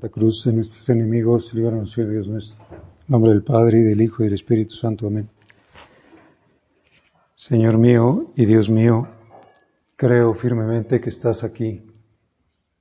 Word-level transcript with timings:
La 0.00 0.08
cruz 0.10 0.44
de 0.44 0.52
nuestros 0.52 0.88
enemigos, 0.90 1.52
líbranos, 1.52 1.90
Señor 1.90 2.12
Dios 2.12 2.28
nuestro. 2.28 2.64
En 2.70 2.78
nombre 3.08 3.32
del 3.32 3.42
Padre, 3.42 3.80
y 3.80 3.82
del 3.82 4.00
Hijo, 4.00 4.22
y 4.22 4.26
del 4.26 4.34
Espíritu 4.34 4.76
Santo. 4.76 5.08
Amén. 5.08 5.28
Señor 7.34 7.78
mío 7.78 8.30
y 8.36 8.46
Dios 8.46 8.70
mío, 8.70 9.08
creo 9.96 10.34
firmemente 10.34 11.00
que 11.00 11.10
estás 11.10 11.42
aquí, 11.42 11.82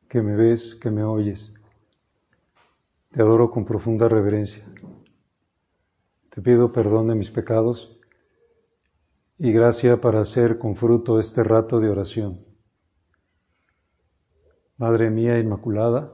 que 0.07 0.21
me 0.21 0.35
ves, 0.35 0.77
que 0.79 0.91
me 0.91 1.03
oyes. 1.03 1.51
Te 3.10 3.24
adoro 3.24 3.49
con 3.49 3.65
profunda 3.65 4.08
reverencia. 4.08 4.63
Te 6.29 6.40
pido 6.44 6.72
perdón 6.72 7.08
de 7.08 7.15
mis 7.15 7.31
pecados 7.31 7.97
y 9.40 9.52
gracia 9.52 9.99
para 9.99 10.22
hacer 10.22 10.60
con 10.60 10.76
fruto 10.76 11.20
este 11.20 11.44
rato 11.44 11.79
de 11.79 11.90
oración. 11.90 12.46
Madre 14.78 15.10
mía 15.10 15.40
Inmaculada, 15.40 16.13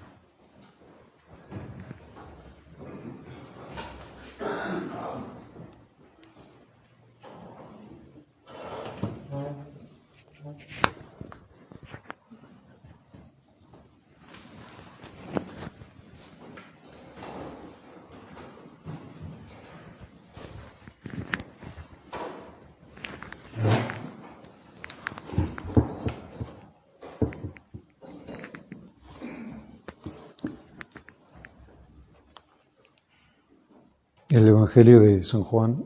El 34.31 34.47
Evangelio 34.47 35.01
de 35.01 35.23
San 35.23 35.43
Juan 35.43 35.83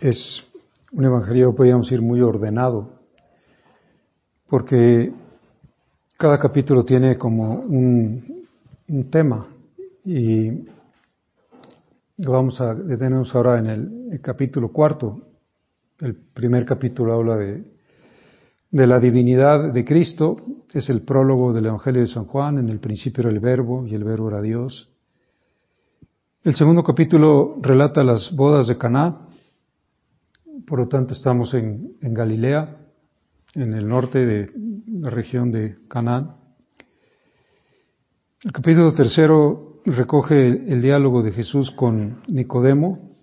es 0.00 0.42
un 0.90 1.04
Evangelio, 1.04 1.54
podríamos 1.54 1.86
decir, 1.86 2.02
muy 2.02 2.20
ordenado, 2.20 2.98
porque 4.48 5.12
cada 6.18 6.36
capítulo 6.36 6.84
tiene 6.84 7.16
como 7.16 7.60
un, 7.60 8.48
tema 9.08 9.46
y 10.04 10.50
vamos 12.16 12.60
a 12.60 12.74
detenernos 12.74 13.32
ahora 13.36 13.60
en 13.60 13.66
el, 13.66 14.20
capítulo 14.20 14.72
cuarto. 14.72 15.20
El 16.00 16.16
primer 16.16 16.64
capítulo 16.64 17.14
habla 17.14 17.36
de, 17.36 17.62
de 18.72 18.86
la 18.88 18.98
divinidad 18.98 19.72
de 19.72 19.84
Cristo, 19.84 20.38
es 20.72 20.88
el 20.90 21.02
prólogo 21.02 21.52
del 21.52 21.66
Evangelio 21.66 22.00
de 22.00 22.08
San 22.08 22.24
Juan, 22.24 22.58
en 22.58 22.68
el 22.68 22.80
principio 22.80 23.20
era 23.20 23.30
el 23.30 23.38
verbo 23.38 23.86
y 23.86 23.94
el 23.94 24.02
verbo 24.02 24.30
era 24.30 24.42
Dios 24.42 24.90
el 26.44 26.54
segundo 26.54 26.84
capítulo 26.84 27.56
relata 27.62 28.04
las 28.04 28.30
bodas 28.36 28.66
de 28.66 28.76
Caná, 28.76 29.28
por 30.66 30.78
lo 30.78 30.88
tanto 30.88 31.14
estamos 31.14 31.54
en, 31.54 31.96
Galilea, 32.02 32.76
en 33.54 33.72
el 33.72 33.88
norte 33.88 34.26
de 34.26 34.50
la 34.86 35.08
región 35.08 35.50
de 35.50 35.78
Canaán. 35.88 36.36
El 38.42 38.52
capítulo 38.52 38.92
tercero 38.92 39.80
recoge 39.86 40.48
el, 40.48 40.82
diálogo 40.82 41.22
de 41.22 41.32
Jesús 41.32 41.70
con 41.70 42.20
Nicodemo, 42.28 43.16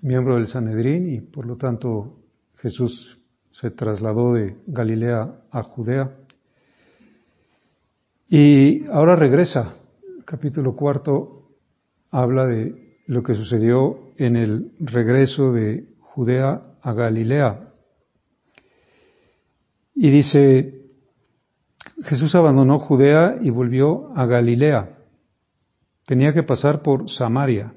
miembro 0.00 0.36
del 0.36 0.46
Sanedrín, 0.46 1.12
y 1.12 1.20
por 1.20 1.44
lo 1.44 1.56
tanto 1.56 2.20
Jesús 2.56 3.18
se 3.50 3.70
trasladó 3.70 4.32
de 4.32 4.56
Galilea 4.66 5.42
a 5.50 5.62
Judea. 5.62 6.16
Y 8.30 8.86
ahora 8.86 9.14
regresa, 9.14 9.74
capítulo 10.24 10.74
cuarto, 10.74 11.41
habla 12.12 12.46
de 12.46 12.98
lo 13.06 13.22
que 13.22 13.34
sucedió 13.34 14.12
en 14.18 14.36
el 14.36 14.72
regreso 14.78 15.52
de 15.52 15.88
Judea 15.98 16.62
a 16.82 16.92
Galilea. 16.92 17.72
Y 19.94 20.10
dice, 20.10 20.82
Jesús 22.04 22.34
abandonó 22.34 22.78
Judea 22.78 23.38
y 23.40 23.50
volvió 23.50 24.10
a 24.14 24.26
Galilea. 24.26 24.98
Tenía 26.06 26.34
que 26.34 26.42
pasar 26.42 26.82
por 26.82 27.10
Samaria. 27.10 27.74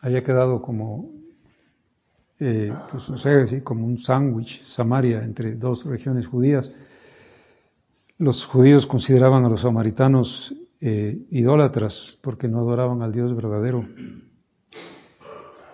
Había 0.00 0.24
quedado 0.24 0.62
como, 0.62 1.10
eh, 2.40 2.72
pues 2.90 3.62
como 3.64 3.84
un 3.84 3.98
sándwich, 3.98 4.62
Samaria, 4.74 5.22
entre 5.22 5.56
dos 5.56 5.84
regiones 5.84 6.26
judías. 6.26 6.70
Los 8.16 8.44
judíos 8.46 8.86
consideraban 8.86 9.44
a 9.44 9.48
los 9.48 9.62
samaritanos 9.62 10.54
eh, 10.80 11.26
idólatras 11.30 12.18
porque 12.22 12.48
no 12.48 12.60
adoraban 12.60 13.02
al 13.02 13.12
Dios 13.12 13.34
verdadero. 13.34 13.84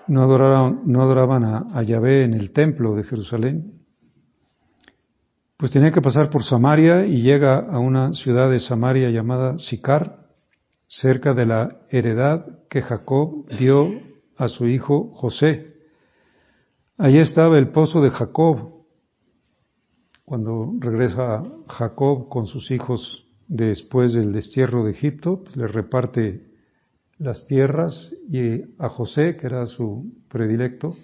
No 0.06 0.22
adoraban, 0.22 0.82
no 0.86 1.02
adoraban 1.02 1.44
a, 1.44 1.66
a, 1.72 1.82
Yahvé 1.82 2.24
en 2.24 2.34
el 2.34 2.52
templo 2.52 2.94
de 2.94 3.04
Jerusalén. 3.04 3.80
Pues 5.56 5.72
tenía 5.72 5.92
que 5.92 6.02
pasar 6.02 6.30
por 6.30 6.42
Samaria 6.44 7.06
y 7.06 7.22
llega 7.22 7.58
a 7.58 7.78
una 7.78 8.12
ciudad 8.12 8.50
de 8.50 8.60
Samaria 8.60 9.10
llamada 9.10 9.58
Sicar, 9.58 10.26
cerca 10.86 11.32
de 11.32 11.46
la 11.46 11.78
heredad 11.88 12.44
que 12.68 12.82
Jacob 12.82 13.46
dio 13.58 13.88
a 14.36 14.48
su 14.48 14.66
hijo 14.66 15.12
José. 15.14 15.74
Allí 16.98 17.18
estaba 17.18 17.58
el 17.58 17.68
pozo 17.68 18.00
de 18.00 18.10
Jacob. 18.10 18.72
Cuando 20.24 20.72
regresa 20.78 21.42
Jacob 21.68 22.28
con 22.28 22.46
sus 22.46 22.70
hijos 22.70 23.23
después 23.48 24.12
del 24.12 24.32
destierro 24.32 24.84
de 24.84 24.92
Egipto, 24.92 25.42
pues, 25.44 25.56
le 25.56 25.66
reparte 25.66 26.42
las 27.18 27.46
tierras 27.46 28.12
y 28.28 28.62
a 28.78 28.88
José, 28.88 29.36
que 29.36 29.46
era 29.46 29.66
su 29.66 30.12
predilecto, 30.28 30.96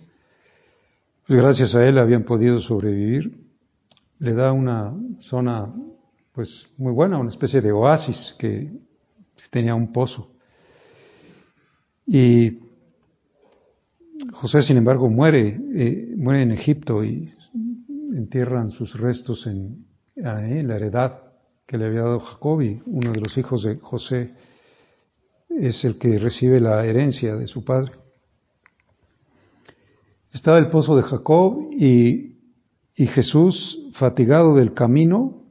pues 1.27 1.41
gracias 1.41 1.75
a 1.75 1.87
él 1.87 1.99
habían 1.99 2.25
podido 2.25 2.59
sobrevivir, 2.59 3.47
le 4.19 4.35
da 4.35 4.53
una 4.53 4.95
zona 5.21 5.73
pues 6.33 6.69
muy 6.77 6.93
buena, 6.93 7.19
una 7.19 7.31
especie 7.31 7.61
de 7.61 7.73
oasis 7.73 8.35
que 8.39 8.71
tenía 9.51 9.75
un 9.75 9.93
pozo. 9.93 10.33
Y 12.07 12.59
José, 14.33 14.63
sin 14.63 14.77
embargo, 14.77 15.09
muere, 15.09 15.61
eh, 15.75 16.15
muere 16.17 16.43
en 16.43 16.53
Egipto 16.53 17.05
y 17.05 17.33
entierran 18.15 18.69
sus 18.71 18.99
restos 18.99 19.47
en, 19.47 19.87
en 20.17 20.69
la 20.69 20.77
heredad 20.77 21.30
que 21.71 21.79
le 21.79 21.87
había 21.87 22.01
dado 22.01 22.19
Jacob 22.19 22.63
y 22.63 22.83
uno 22.85 23.13
de 23.13 23.21
los 23.21 23.39
hijos 23.39 23.63
de 23.63 23.77
José 23.77 24.35
es 25.51 25.85
el 25.85 25.99
que 25.99 26.19
recibe 26.19 26.59
la 26.59 26.85
herencia 26.85 27.37
de 27.37 27.47
su 27.47 27.65
padre. 27.65 27.93
Estaba 30.33 30.59
el 30.59 30.69
pozo 30.69 30.97
de 30.97 31.05
Jacob 31.05 31.71
y, 31.71 32.41
y 32.97 33.07
Jesús, 33.07 33.89
fatigado 33.93 34.57
del 34.57 34.75
camino, 34.75 35.45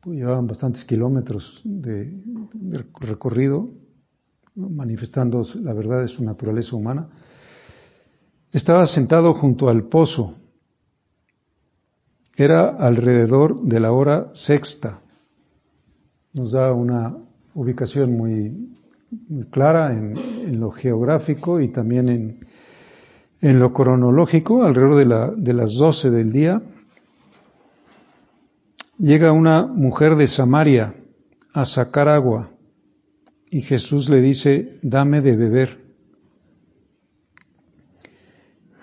pues 0.00 0.16
llevaban 0.16 0.46
bastantes 0.46 0.86
kilómetros 0.86 1.60
de 1.64 2.14
recorrido, 3.00 3.68
manifestando 4.54 5.42
la 5.56 5.74
verdad 5.74 6.00
de 6.00 6.08
su 6.08 6.24
naturaleza 6.24 6.74
humana, 6.74 7.10
estaba 8.52 8.86
sentado 8.86 9.34
junto 9.34 9.68
al 9.68 9.86
pozo. 9.88 10.34
Era 12.36 12.70
alrededor 12.70 13.60
de 13.60 13.80
la 13.80 13.92
hora 13.92 14.30
sexta 14.32 15.02
nos 16.36 16.52
da 16.52 16.72
una 16.72 17.16
ubicación 17.54 18.14
muy, 18.14 18.68
clara 19.50 19.92
en, 19.92 20.60
lo 20.60 20.70
geográfico 20.70 21.60
y 21.60 21.68
también 21.68 22.08
en, 22.10 22.46
en 23.40 23.58
lo 23.58 23.72
cronológico, 23.72 24.62
alrededor 24.62 24.96
de, 24.96 25.06
la, 25.06 25.30
de 25.34 25.52
las 25.54 25.74
12 25.74 26.10
del 26.10 26.32
día. 26.32 26.60
Llega 28.98 29.32
una 29.32 29.66
mujer 29.66 30.16
de 30.16 30.28
Samaria 30.28 30.94
a 31.54 31.64
sacar 31.64 32.08
agua 32.08 32.50
y 33.50 33.62
Jesús 33.62 34.10
le 34.10 34.20
dice, 34.20 34.78
dame 34.82 35.22
de 35.22 35.36
beber. 35.36 35.85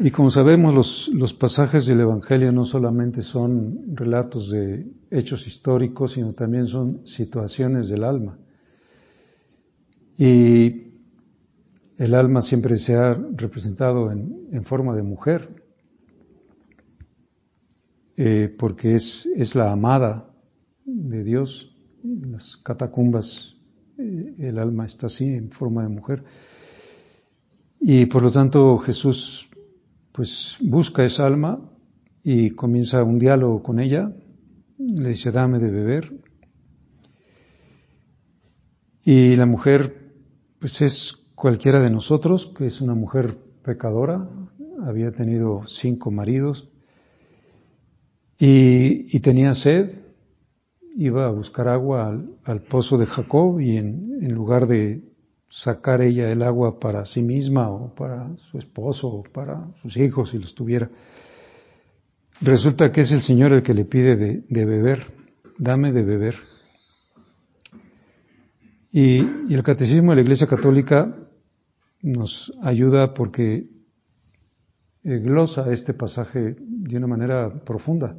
Y 0.04 0.12
como 0.12 0.30
sabemos, 0.32 0.74
los, 0.74 1.10
los, 1.14 1.34
pasajes 1.34 1.86
del 1.86 2.02
Evangelio 2.02 2.52
no 2.52 2.66
solamente 2.66 3.22
son 3.22 3.96
relatos 3.96 4.52
de 4.52 4.86
hechos 5.10 5.48
históricos, 5.48 6.12
sino 6.12 6.34
también 6.34 6.68
son 6.68 7.08
situaciones 7.08 7.88
del 7.88 8.04
alma. 8.04 8.38
Y 10.18 10.92
el 11.98 12.14
alma 12.16 12.42
siempre 12.42 12.78
se 12.78 12.96
ha 12.96 13.14
representado 13.14 14.12
en, 14.12 14.50
en 14.52 14.66
forma 14.66 14.94
de 14.94 15.04
mujer, 15.04 15.48
eh, 18.18 18.54
porque 18.60 18.96
es, 18.96 19.26
es, 19.38 19.56
la 19.56 19.72
amada 19.72 20.30
de 20.84 21.24
Dios. 21.24 21.74
En 22.04 22.34
las 22.34 22.58
catacumbas 22.58 23.56
eh, 23.98 24.36
el 24.38 24.60
alma 24.60 24.86
está 24.86 25.08
así, 25.08 25.24
en 25.24 25.50
forma 25.50 25.84
de 25.84 25.88
mujer. 25.88 26.26
Y 27.80 28.06
por 28.08 28.22
lo 28.22 28.34
tanto 28.34 28.78
Jesús 28.80 29.48
pues 30.14 30.58
busca 30.62 31.04
esa 31.04 31.26
alma 31.26 31.60
y 32.24 32.52
comienza 32.52 33.04
un 33.04 33.20
diálogo 33.20 33.62
con 33.62 33.80
ella. 33.80 34.12
Le 34.78 35.10
dice, 35.10 35.32
dame 35.32 35.60
de 35.60 35.70
beber. 35.70 36.14
Y 39.04 39.36
la 39.36 39.46
mujer, 39.46 40.12
pues 40.60 40.80
es 40.82 41.18
cualquiera 41.36 41.82
de 41.82 41.90
nosotros, 41.90 42.54
que 42.58 42.68
es 42.68 42.80
una 42.80 42.96
mujer 42.96 43.38
pecadora, 43.64 44.30
había 44.86 45.12
tenido 45.12 45.64
cinco 45.68 46.12
maridos 46.12 46.70
y, 48.38 49.20
tenía 49.22 49.54
sed, 49.54 50.00
iba 50.96 51.26
a 51.26 51.32
buscar 51.32 51.68
agua 51.68 52.22
al, 52.44 52.62
pozo 52.64 52.98
de 52.98 53.06
Jacob 53.06 53.60
y 53.60 53.78
en, 53.78 54.34
lugar 54.34 54.68
de 54.68 55.13
sacar 55.54 56.02
ella 56.02 56.32
el 56.32 56.42
agua 56.42 56.80
para 56.80 57.06
sí 57.06 57.22
misma 57.22 57.70
o 57.70 57.94
para 57.94 58.36
su 58.50 58.58
esposo 58.58 59.08
o 59.08 59.24
para 59.24 59.68
sus 59.82 59.96
hijos 59.98 60.32
si 60.32 60.40
los 60.40 60.56
tuviera, 60.56 60.90
resulta 62.42 62.92
que 62.92 63.02
es 63.02 63.12
el 63.12 63.22
Señor 63.22 63.54
el 63.54 63.62
que 63.62 63.76
le 63.76 63.86
pide 63.86 64.16
de, 64.16 64.66
beber, 64.66 65.06
dame 65.60 65.92
de 65.92 66.04
beber. 66.04 66.36
Y, 68.92 69.22
y, 69.48 69.54
el 69.54 69.64
catecismo 69.64 70.12
de 70.12 70.18
la 70.18 70.22
Iglesia 70.22 70.48
Católica 70.48 71.16
nos 72.02 72.52
ayuda 72.64 73.14
porque 73.14 73.68
glosa 75.04 75.72
este 75.72 75.94
pasaje 75.94 76.56
de 76.60 76.98
una 76.98 77.08
manera 77.08 77.64
profunda. 77.64 78.16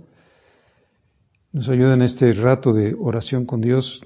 Nos 1.53 1.69
ayuda 1.69 1.95
en 1.95 2.03
este 2.03 2.33
rato 2.33 2.73
de 2.73 2.95
oración 2.99 3.45
con 3.45 3.61
Dios 3.61 4.03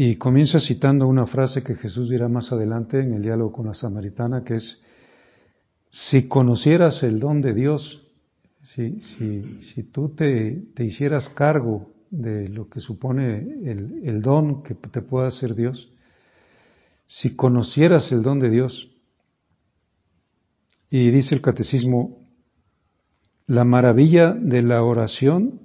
y 0.00 0.14
comienza 0.14 0.60
citando 0.60 1.08
una 1.08 1.26
frase 1.26 1.64
que 1.64 1.74
Jesús 1.74 2.08
dirá 2.08 2.28
más 2.28 2.52
adelante 2.52 3.00
en 3.00 3.14
el 3.14 3.22
diálogo 3.22 3.50
con 3.50 3.66
la 3.66 3.74
samaritana, 3.74 4.44
que 4.44 4.54
es, 4.54 4.80
si 5.90 6.28
conocieras 6.28 7.02
el 7.02 7.18
don 7.18 7.40
de 7.40 7.52
Dios, 7.52 8.06
si, 8.62 9.00
si, 9.00 9.58
si 9.58 9.82
tú 9.82 10.10
te, 10.10 10.68
te, 10.76 10.84
hicieras 10.84 11.28
cargo 11.30 11.90
de 12.12 12.46
lo 12.48 12.68
que 12.68 12.78
supone 12.78 13.38
el, 13.64 14.02
el 14.04 14.22
don 14.22 14.62
que 14.62 14.76
te 14.76 15.02
pueda 15.02 15.26
hacer 15.26 15.56
Dios, 15.56 15.90
si 17.06 17.34
conocieras 17.34 18.12
el 18.12 18.22
don 18.22 18.38
de 18.38 18.50
Dios, 18.50 18.92
y 20.90 21.10
dice 21.10 21.34
el 21.34 21.42
catecismo, 21.42 22.24
la 23.48 23.64
maravilla 23.64 24.32
de 24.32 24.62
la 24.62 24.80
oración 24.84 25.60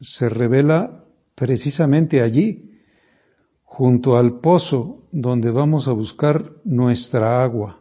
se 0.00 0.28
revela 0.28 1.04
precisamente 1.34 2.20
allí, 2.20 2.68
junto 3.72 4.18
al 4.18 4.38
pozo 4.40 5.08
donde 5.12 5.50
vamos 5.50 5.88
a 5.88 5.92
buscar 5.92 6.56
nuestra 6.62 7.42
agua. 7.42 7.80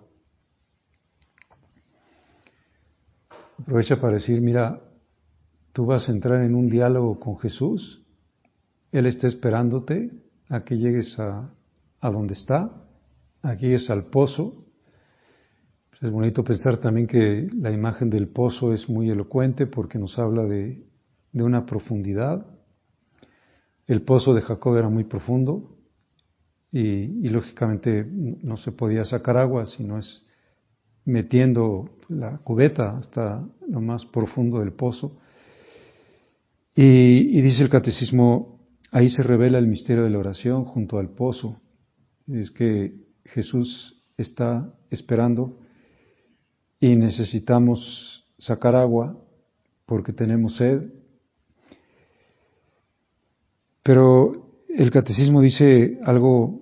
Aprovecha 3.60 4.00
para 4.00 4.14
decir, 4.14 4.40
mira, 4.42 4.82
tú 5.74 5.86
vas 5.86 6.08
a 6.08 6.14
entrar 6.14 6.46
en 6.46 6.56
un 6.56 6.70
diálogo 6.70 7.20
con 7.20 7.38
Jesús, 7.40 8.06
Él 8.94 9.06
está 9.06 9.28
esperándote 9.28 10.12
a 10.48 10.64
que 10.64 10.78
llegues 10.78 11.20
a, 11.20 11.54
a 12.00 12.10
donde 12.10 12.36
está, 12.36 12.72
aquí 13.42 13.74
es 13.74 13.90
al 13.90 14.06
pozo. 14.06 14.64
Es 16.02 16.10
bonito 16.10 16.42
pensar 16.42 16.78
también 16.78 17.06
que 17.06 17.50
la 17.54 17.70
imagen 17.70 18.10
del 18.10 18.30
pozo 18.30 18.72
es 18.72 18.90
muy 18.90 19.10
elocuente 19.10 19.68
porque 19.68 20.00
nos 20.00 20.18
habla 20.18 20.44
de, 20.44 20.86
de 21.34 21.44
una 21.44 21.66
profundidad. 21.66 22.46
El 23.88 24.04
pozo 24.04 24.34
de 24.34 24.42
Jacob 24.42 24.78
era 24.78 24.88
muy 24.88 25.04
profundo 25.04 25.80
y, 26.72 27.28
lógicamente 27.30 28.06
no 28.06 28.58
se 28.58 28.72
podía 28.72 29.06
sacar 29.06 29.38
agua 29.38 29.66
si 29.66 29.84
no 29.84 29.98
es 29.98 30.24
metiendo 31.06 31.90
la 32.08 32.38
cubeta 32.38 32.98
hasta 32.98 33.46
lo 33.68 33.82
más 33.82 34.06
profundo 34.06 34.60
del 34.60 34.74
pozo. 34.74 35.18
Y, 36.76 37.42
dice 37.42 37.64
el 37.64 37.70
catecismo, 37.70 38.60
ahí 38.92 39.10
se 39.10 39.24
revela 39.24 39.58
el 39.58 39.68
misterio 39.68 40.04
de 40.04 40.10
la 40.10 40.20
oración 40.20 40.64
junto 40.64 40.98
al 40.98 41.10
pozo. 41.10 41.60
Es 42.28 42.52
que 42.52 42.94
Jesús 43.26 44.02
está 44.18 44.74
esperando 44.90 45.58
y 46.80 46.96
necesitamos 46.96 48.26
sacar 48.38 48.76
agua 48.76 49.18
porque 49.86 50.14
tenemos 50.14 50.56
sed 50.56 51.02
pero 53.84 54.48
el 54.70 54.92
catecismo 54.92 55.42
dice 55.42 56.00
algo 56.04 56.61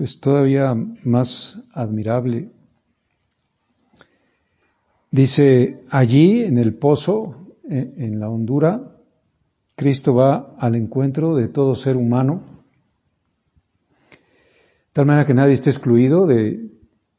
pues 0.00 0.18
todavía 0.18 0.74
más 1.04 1.58
admirable. 1.74 2.48
Dice, 5.10 5.82
allí 5.90 6.40
en 6.40 6.56
el 6.56 6.78
pozo, 6.78 7.52
en 7.68 8.18
la 8.18 8.30
hondura, 8.30 8.96
Cristo 9.76 10.14
va 10.14 10.54
al 10.58 10.74
encuentro 10.74 11.36
de 11.36 11.48
todo 11.48 11.74
ser 11.74 11.98
humano, 11.98 12.64
tal 14.94 15.04
manera 15.04 15.26
que 15.26 15.34
nadie 15.34 15.52
esté 15.52 15.68
excluido 15.68 16.26
de, 16.26 16.70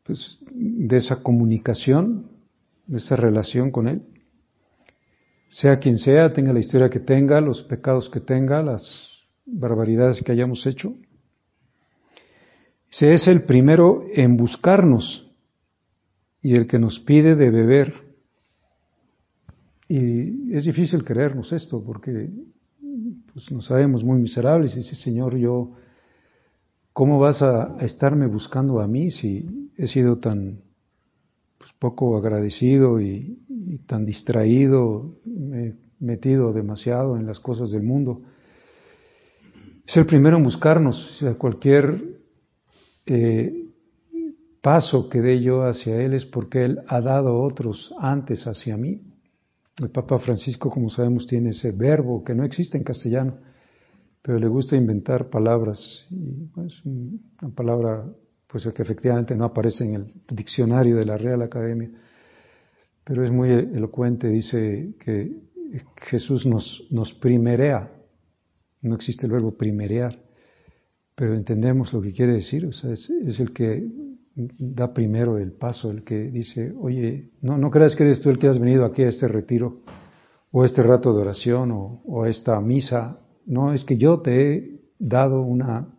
pues, 0.01 0.39
de 0.49 0.97
esa 0.97 1.21
comunicación, 1.21 2.31
de 2.87 2.97
esa 2.97 3.15
relación 3.15 3.69
con 3.69 3.87
Él 3.89 4.01
sea 5.51 5.77
quien 5.77 5.99
sea, 5.99 6.33
tenga 6.33 6.51
la 6.51 6.61
historia 6.61 6.89
que 6.89 7.01
tenga, 7.01 7.41
los 7.41 7.61
pecados 7.61 8.09
que 8.09 8.21
tenga, 8.21 8.63
las 8.63 8.81
barbaridades 9.45 10.23
que 10.23 10.31
hayamos 10.31 10.65
hecho. 10.65 10.95
Se 12.91 13.13
es 13.13 13.25
el 13.27 13.43
primero 13.43 14.03
en 14.13 14.35
buscarnos 14.35 15.25
y 16.41 16.55
el 16.55 16.67
que 16.67 16.77
nos 16.77 16.99
pide 16.99 17.35
de 17.35 17.49
beber. 17.49 17.93
Y 19.87 20.53
es 20.53 20.65
difícil 20.65 21.05
creernos 21.05 21.53
esto 21.53 21.81
porque 21.81 22.29
pues, 23.31 23.49
nos 23.51 23.65
sabemos 23.65 24.03
muy 24.03 24.19
miserables 24.19 24.73
y 24.73 24.79
dice, 24.79 24.95
Señor, 24.97 25.37
yo, 25.37 25.71
¿cómo 26.91 27.17
vas 27.17 27.41
a, 27.41 27.77
estarme 27.79 28.27
buscando 28.27 28.81
a 28.81 28.87
mí 28.87 29.09
si 29.09 29.69
he 29.77 29.87
sido 29.87 30.17
tan 30.17 30.59
pues, 31.59 31.71
poco 31.79 32.17
agradecido 32.17 32.99
y, 32.99 33.37
tan 33.87 34.05
distraído, 34.05 35.15
me 35.23 35.67
he 35.67 35.75
metido 36.01 36.51
demasiado 36.51 37.15
en 37.15 37.25
las 37.25 37.39
cosas 37.39 37.71
del 37.71 37.83
mundo. 37.83 38.21
Es 39.87 39.95
el 39.95 40.05
primero 40.05 40.37
en 40.37 40.43
buscarnos, 40.43 41.23
cualquier 41.37 42.20
eh, 43.05 43.65
paso 44.61 45.09
que 45.09 45.21
dé 45.21 45.41
yo 45.41 45.63
hacia 45.63 46.01
Él 46.01 46.13
es 46.13 46.25
porque 46.25 46.65
Él 46.65 46.79
ha 46.87 47.01
dado 47.01 47.41
otros 47.41 47.93
antes 47.99 48.45
hacia 48.45 48.77
mí. 48.77 49.01
El 49.77 49.89
Papa 49.89 50.19
Francisco, 50.19 50.69
como 50.69 50.89
sabemos, 50.89 51.25
tiene 51.25 51.49
ese 51.49 51.71
verbo 51.71 52.23
que 52.23 52.35
no 52.35 52.43
existe 52.43 52.77
en 52.77 52.83
castellano, 52.83 53.37
pero 54.21 54.37
le 54.37 54.47
gusta 54.47 54.75
inventar 54.75 55.29
palabras. 55.29 56.07
Y 56.11 56.49
es 56.65 56.85
una 56.85 57.55
palabra 57.55 58.05
pues 58.47 58.67
que 58.75 58.81
efectivamente 58.81 59.35
no 59.35 59.45
aparece 59.45 59.85
en 59.85 59.95
el 59.95 60.13
diccionario 60.29 60.97
de 60.97 61.05
la 61.05 61.17
Real 61.17 61.41
Academia, 61.41 61.89
pero 63.03 63.23
es 63.23 63.31
muy 63.31 63.49
elocuente, 63.49 64.27
dice 64.27 64.93
que 64.99 65.31
Jesús 65.95 66.45
nos, 66.45 66.85
nos 66.91 67.13
primerea, 67.13 67.89
no 68.81 68.95
existe 68.95 69.25
el 69.25 69.31
verbo 69.31 69.55
primerear, 69.55 70.19
pero 71.21 71.35
entendemos 71.35 71.93
lo 71.93 72.01
que 72.01 72.13
quiere 72.13 72.33
decir, 72.33 72.65
o 72.65 72.71
sea, 72.71 72.93
es, 72.93 73.07
el 73.39 73.53
que 73.53 73.87
da 74.57 74.91
primero 74.91 75.37
el 75.37 75.51
paso, 75.51 75.91
el 75.91 76.03
que 76.03 76.31
dice, 76.31 76.73
oye, 76.75 77.29
no, 77.43 77.59
no 77.59 77.69
creas 77.69 77.95
que 77.95 78.01
eres 78.01 78.21
tú 78.21 78.31
el 78.31 78.39
que 78.39 78.47
has 78.47 78.57
venido 78.57 78.85
aquí 78.85 79.03
a 79.03 79.09
este 79.09 79.27
retiro, 79.27 79.81
o 80.49 80.63
a 80.63 80.65
este 80.65 80.81
rato 80.81 81.13
de 81.13 81.21
oración, 81.21 81.69
o, 81.71 82.23
a 82.23 82.27
esta 82.27 82.59
misa, 82.59 83.19
no, 83.45 83.71
es 83.71 83.83
que 83.83 83.97
yo 83.97 84.21
te 84.21 84.51
he 84.51 84.79
dado 84.97 85.43
una, 85.43 85.93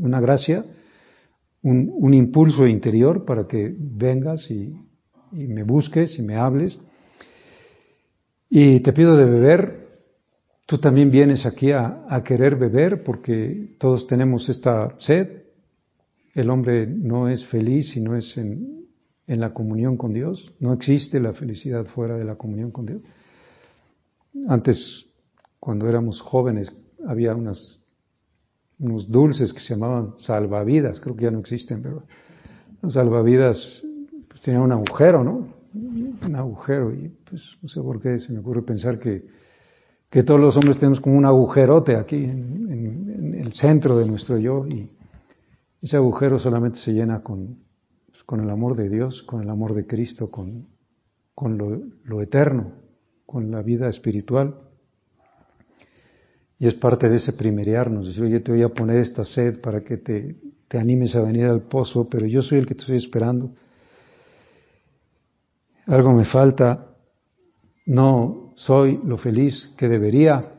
una 0.00 0.22
gracia, 0.22 0.64
un, 1.60 2.14
impulso 2.14 2.66
interior 2.66 3.26
para 3.26 3.46
que 3.46 3.76
vengas 3.78 4.50
y, 4.50 4.72
me 5.32 5.64
busques 5.64 6.18
y 6.18 6.22
me 6.22 6.36
hables. 6.36 6.80
Y 8.48 8.80
te 8.80 8.94
pido 8.94 9.18
de 9.18 9.26
beber. 9.26 9.81
Tú 10.66 10.78
también 10.78 11.10
vienes 11.10 11.44
aquí 11.44 11.72
a, 11.72 12.22
querer 12.24 12.56
beber 12.56 13.02
porque 13.02 13.76
todos 13.78 14.06
tenemos 14.06 14.48
esta 14.48 14.94
sed. 14.98 15.42
El 16.34 16.50
hombre 16.50 16.86
no 16.86 17.28
es 17.28 17.44
feliz 17.46 17.90
si 17.90 18.00
no 18.00 18.16
es 18.16 18.36
en, 18.38 18.86
en 19.26 19.40
la 19.40 19.52
comunión 19.52 19.96
con 19.96 20.12
Dios. 20.12 20.54
No 20.60 20.72
existe 20.72 21.20
la 21.20 21.32
felicidad 21.32 21.84
fuera 21.86 22.16
de 22.16 22.24
la 22.24 22.36
comunión 22.36 22.70
con 22.70 22.86
Dios. 22.86 23.02
Antes, 24.48 25.06
cuando 25.60 25.88
éramos 25.88 26.20
jóvenes, 26.20 26.72
había 27.06 27.34
unas 27.34 27.82
unos 28.82 29.08
dulces 29.08 29.52
que 29.52 29.60
se 29.60 29.74
llamaban 29.74 30.14
salvavidas, 30.18 30.98
creo 31.00 31.14
que 31.14 31.24
ya 31.24 31.30
no 31.30 31.38
existen, 31.38 31.82
pero 31.82 32.02
los 32.82 32.92
salvavidas 32.92 33.82
pues, 34.28 34.40
tenían 34.42 34.62
un 34.62 34.72
agujero, 34.72 35.22
¿no? 35.22 35.48
Un 35.72 36.34
agujero, 36.36 36.92
y 36.92 37.08
pues 37.08 37.42
no 37.62 37.68
sé 37.68 37.80
por 37.80 38.00
qué 38.00 38.18
se 38.18 38.32
me 38.32 38.40
ocurre 38.40 38.62
pensar 38.62 38.98
que, 38.98 39.24
que 40.12 40.22
todos 40.22 40.38
los 40.38 40.54
hombres 40.58 40.76
tenemos 40.76 41.00
como 41.00 41.16
un 41.16 41.24
agujerote 41.24 41.96
aquí 41.96 42.16
en, 42.16 43.34
el 43.34 43.54
centro 43.54 43.96
de 43.96 44.06
nuestro 44.06 44.38
yo, 44.38 44.66
y 44.68 44.90
ese 45.80 45.96
agujero 45.96 46.38
solamente 46.38 46.78
se 46.80 46.92
llena 46.92 47.22
con, 47.22 47.58
pues, 48.10 48.22
con 48.22 48.40
el 48.40 48.50
amor 48.50 48.76
de 48.76 48.90
Dios, 48.90 49.22
con 49.22 49.42
el 49.42 49.48
amor 49.48 49.74
de 49.74 49.86
Cristo, 49.86 50.30
con, 50.30 50.68
con 51.34 51.56
lo, 52.04 52.22
eterno, 52.22 52.74
con 53.24 53.50
la 53.50 53.62
vida 53.62 53.88
espiritual. 53.88 54.54
Y 56.58 56.66
es 56.66 56.74
parte 56.74 57.08
de 57.08 57.16
ese 57.16 57.32
primeriarnos, 57.32 58.06
decir, 58.06 58.22
oye, 58.22 58.40
te 58.40 58.52
voy 58.52 58.62
a 58.62 58.68
poner 58.68 58.98
esta 58.98 59.24
sed 59.24 59.62
para 59.62 59.82
que 59.82 59.96
te, 59.96 60.36
te 60.68 60.78
animes 60.78 61.16
a 61.16 61.22
venir 61.22 61.46
al 61.46 61.62
pozo, 61.62 62.06
pero 62.08 62.26
yo 62.26 62.42
soy 62.42 62.58
el 62.58 62.66
que 62.66 62.74
te 62.74 62.82
estoy 62.82 62.96
esperando. 62.98 63.50
Algo 65.86 66.12
me 66.12 66.26
falta, 66.26 66.94
no 67.86 68.41
soy 68.56 69.00
lo 69.04 69.18
feliz 69.18 69.74
que 69.76 69.88
debería, 69.88 70.52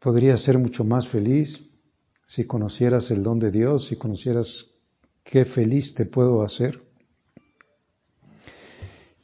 podría 0.00 0.36
ser 0.36 0.58
mucho 0.58 0.84
más 0.84 1.06
feliz 1.08 1.64
si 2.26 2.44
conocieras 2.44 3.10
el 3.10 3.22
don 3.22 3.38
de 3.38 3.50
Dios, 3.50 3.88
si 3.88 3.96
conocieras 3.96 4.66
qué 5.22 5.44
feliz 5.44 5.94
te 5.94 6.06
puedo 6.06 6.42
hacer. 6.42 6.80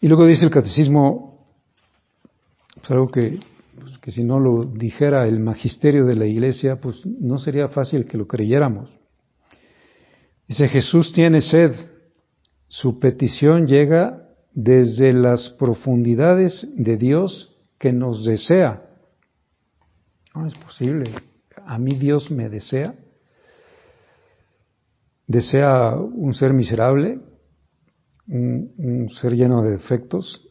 Y 0.01 0.09
luego 0.09 0.27
dice 0.27 0.45
el 0.45 0.51
catecismo, 0.51 1.49
pues 2.75 2.91
algo 2.91 3.09
que, 3.09 3.41
pues 3.81 3.99
que 3.99 4.11
si 4.11 4.23
no 4.23 4.39
lo 4.39 4.65
dijera 4.65 5.27
el 5.27 5.41
magisterio 5.41 6.05
de 6.05 6.15
la 6.15 6.27
iglesia, 6.27 6.81
pues 6.81 7.05
no 7.05 7.39
sería 7.39 7.69
fácil 7.69 8.05
que 8.05 8.17
lo 8.17 8.27
creyéramos. 8.27 8.91
Dice, 10.47 10.69
Jesús 10.69 11.13
tiene 11.13 11.41
sed, 11.41 11.75
su 12.69 12.99
petición 12.99 13.67
llega 13.67 14.29
desde 14.55 15.13
las 15.13 15.51
profundidades 15.51 16.67
de 16.77 16.97
Dios 16.97 17.58
que 17.79 17.93
nos 17.93 18.25
desea. 18.25 18.83
No 20.35 20.47
es 20.47 20.55
posible. 20.55 21.15
A 21.67 21.79
mí 21.79 21.95
Dios 21.95 22.31
me 22.31 22.49
desea. 22.49 22.95
Desea 25.27 25.95
un 25.97 26.33
ser 26.35 26.55
miserable, 26.55 27.21
un, 28.29 29.11
ser 29.21 29.35
lleno 29.35 29.63
de 29.63 29.73
defectos, 29.73 30.49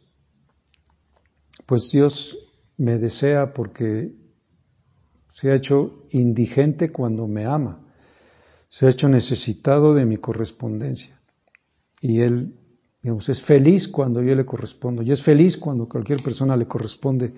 pues 1.65 1.89
Dios 1.91 2.37
me 2.77 2.97
desea 2.97 3.53
porque 3.53 4.11
se 5.33 5.51
ha 5.51 5.55
hecho 5.55 6.05
indigente 6.11 6.91
cuando 6.91 7.27
me 7.27 7.45
ama, 7.45 7.87
se 8.69 8.85
ha 8.85 8.89
hecho 8.89 9.07
necesitado 9.07 9.93
de 9.93 10.05
mi 10.05 10.17
correspondencia. 10.17 11.19
Y 12.01 12.21
Él, 12.21 12.53
es 13.27 13.41
feliz 13.41 13.87
cuando 13.87 14.21
yo 14.21 14.35
le 14.35 14.45
correspondo, 14.45 15.01
y 15.01 15.11
es 15.11 15.21
feliz 15.21 15.57
cuando 15.57 15.87
cualquier 15.87 16.21
persona 16.21 16.55
le 16.55 16.65
corresponde, 16.65 17.33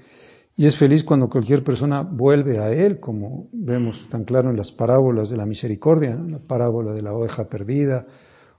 y 0.58 0.66
es 0.66 0.78
feliz 0.78 1.04
cuando 1.04 1.30
cualquier 1.30 1.64
persona 1.64 2.02
vuelve 2.02 2.60
a 2.60 2.72
Él, 2.72 3.00
como 3.00 3.48
vemos 3.54 4.08
tan 4.10 4.26
claro 4.26 4.50
en 4.50 4.58
las 4.58 4.72
parábolas 4.72 5.30
de 5.30 5.38
la 5.38 5.46
misericordia, 5.46 6.12
en 6.12 6.32
la 6.32 6.40
parábola 6.40 6.92
de 6.92 7.02
la 7.02 7.14
oveja 7.14 7.48
perdida, 7.48 8.06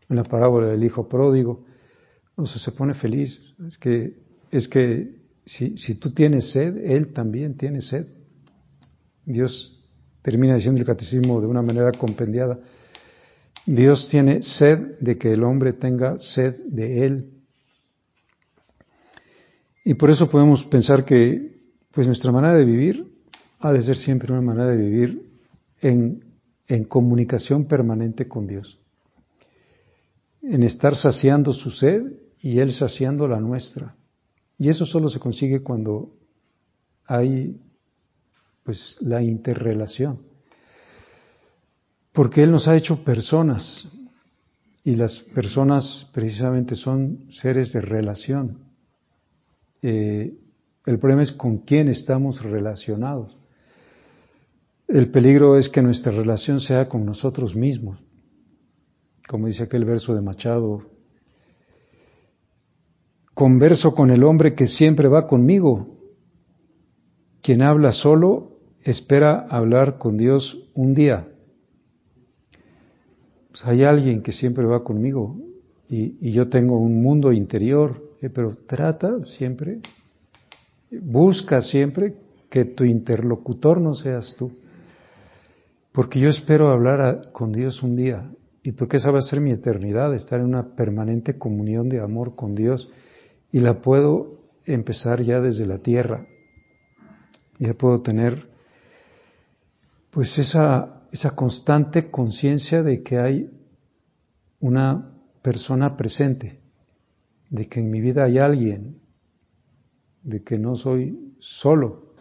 en 0.09 0.17
la 0.17 0.25
parábola 0.25 0.69
del 0.69 0.83
hijo 0.83 1.09
pródigo 1.09 1.65
se 2.47 2.73
pone 2.73 2.95
feliz. 2.95 3.41
Es 3.67 3.79
que, 3.79 4.15
es 4.51 4.69
que 4.69 5.15
si, 5.45 5.77
si 5.79 5.95
tú 5.97 6.13
tienes 6.13 6.53
sed, 6.53 6.77
Él 6.79 7.13
también 7.13 7.57
tiene 7.57 7.81
sed. 7.81 8.07
Dios 9.25 9.79
termina 10.23 10.55
diciendo 10.55 10.81
el 10.81 10.87
catecismo 10.87 11.41
de 11.41 11.47
una 11.47 11.63
manera 11.63 11.93
compendiada. 11.93 12.59
Dios 13.73 14.09
tiene 14.09 14.43
sed 14.43 14.99
de 14.99 15.17
que 15.17 15.33
el 15.33 15.45
hombre 15.45 15.73
tenga 15.73 16.19
sed 16.19 16.59
de 16.65 17.07
Él. 17.07 17.31
Y 19.85 19.95
por 19.95 20.11
eso 20.11 20.29
podemos 20.29 20.65
pensar 20.65 21.05
que 21.05 21.61
pues 21.93 22.09
nuestra 22.09 22.33
manera 22.33 22.57
de 22.57 22.65
vivir 22.65 23.07
ha 23.61 23.73
de 23.73 23.83
ser 23.83 23.97
siempre 23.97 24.33
una 24.33 24.43
manera 24.43 24.71
de 24.71 24.77
vivir 24.77 25.23
en, 25.81 26.25
en 26.67 26.83
comunicación 26.83 27.67
permanente 27.67 28.27
con 28.27 28.49
Dios, 28.49 28.77
en 30.43 30.65
estar 30.65 30.97
saciando 30.97 31.53
su 31.53 31.71
sed 31.71 32.03
y 32.41 32.59
Él 32.59 32.73
saciando 32.73 33.29
la 33.29 33.39
nuestra. 33.39 33.95
Y 34.59 34.69
eso 34.69 34.85
solo 34.85 35.09
se 35.09 35.21
consigue 35.21 35.63
cuando 35.63 36.13
hay 37.07 37.57
pues 38.65 38.97
la 39.01 39.23
interrelación. 39.23 40.30
Porque 42.13 42.43
Él 42.43 42.51
nos 42.51 42.67
ha 42.69 42.77
hecho 42.77 43.05
personas 43.05 43.89
y 44.85 44.95
las 44.97 45.21
personas 45.35 46.09
precisamente 46.13 46.75
son 46.75 47.31
seres 47.31 47.73
de 47.73 47.81
relación. 47.81 48.59
Eh, 49.83 50.35
el 50.87 50.99
problema 50.99 51.23
es 51.23 51.33
con 51.33 51.59
quién 51.59 51.89
estamos 51.89 52.43
relacionados. 52.43 53.37
El 54.89 55.11
peligro 55.11 55.57
es 55.57 55.69
que 55.69 55.83
nuestra 55.83 56.11
relación 56.11 56.61
sea 56.61 56.89
con 56.89 57.05
nosotros 57.05 57.55
mismos. 57.55 57.99
Como 59.29 59.47
dice 59.47 59.63
aquel 59.63 59.85
verso 59.85 60.15
de 60.15 60.21
Machado, 60.21 60.83
Converso 63.41 63.95
con 63.95 64.11
el 64.11 64.23
hombre 64.25 64.55
que 64.55 64.67
siempre 64.67 65.09
va 65.09 65.27
conmigo. 65.27 65.97
Quien 67.41 67.63
habla 67.63 67.93
solo 67.93 68.59
espera 68.83 69.47
hablar 69.49 69.97
con 69.97 70.19
Dios 70.19 70.59
un 70.75 70.93
día. 70.93 71.30
Pues 73.61 73.73
hay 73.73 73.85
alguien 73.85 74.23
que 74.23 74.33
siempre 74.33 74.65
va 74.65 74.83
conmigo 74.83 75.37
y, 75.89 76.31
yo 76.33 76.49
tengo 76.49 76.79
un 76.79 77.03
mundo 77.03 77.31
interior, 77.31 78.03
eh, 78.23 78.31
pero 78.31 78.57
trata 78.67 79.23
siempre, 79.25 79.81
busca 80.91 81.61
siempre 81.61 82.15
que 82.49 82.65
tu 82.65 82.85
interlocutor 82.85 83.81
no 83.81 83.95
seas 83.95 84.35
tú. 84.39 84.53
Porque 85.93 86.21
yo 86.21 86.31
espero 86.31 86.71
hablar 86.71 87.33
con 87.33 87.53
Dios 87.53 87.83
un 87.83 87.97
día 87.97 88.31
y 88.63 88.73
porque 88.73 88.97
esa 88.97 89.11
va 89.11 89.19
a 89.19 89.23
ser 89.23 89.41
mi 89.41 89.51
eternidad, 89.51 90.15
estar 90.15 90.41
en 90.41 90.47
una 90.47 90.75
permanente 90.75 91.37
comunión 91.37 91.89
de 91.89 92.01
amor 92.01 92.37
con 92.37 92.55
Dios 92.55 92.91
y 93.53 93.61
la 93.61 93.83
puedo 93.83 94.39
empezar 94.65 95.23
ya 95.23 95.41
desde 95.41 95.67
la 95.67 95.79
tierra. 95.79 96.27
Ya 97.59 97.75
puedo 97.75 98.01
tener 98.01 98.49
pues 100.11 100.39
esa, 100.39 101.00
esa 101.13 101.31
constante 101.31 102.11
conciencia 102.11 102.83
de 102.83 103.03
que 103.03 103.19
hay 103.19 103.51
una 104.61 105.13
persona 105.43 105.97
presente, 105.97 106.61
de 107.49 107.67
que 107.69 107.81
en 107.81 107.91
mi 107.91 108.01
vida 108.01 108.25
hay 108.25 108.39
alguien, 108.39 109.01
de 110.23 110.43
que 110.43 110.59
no 110.59 110.77
soy 110.77 111.35
solo, 111.41 112.15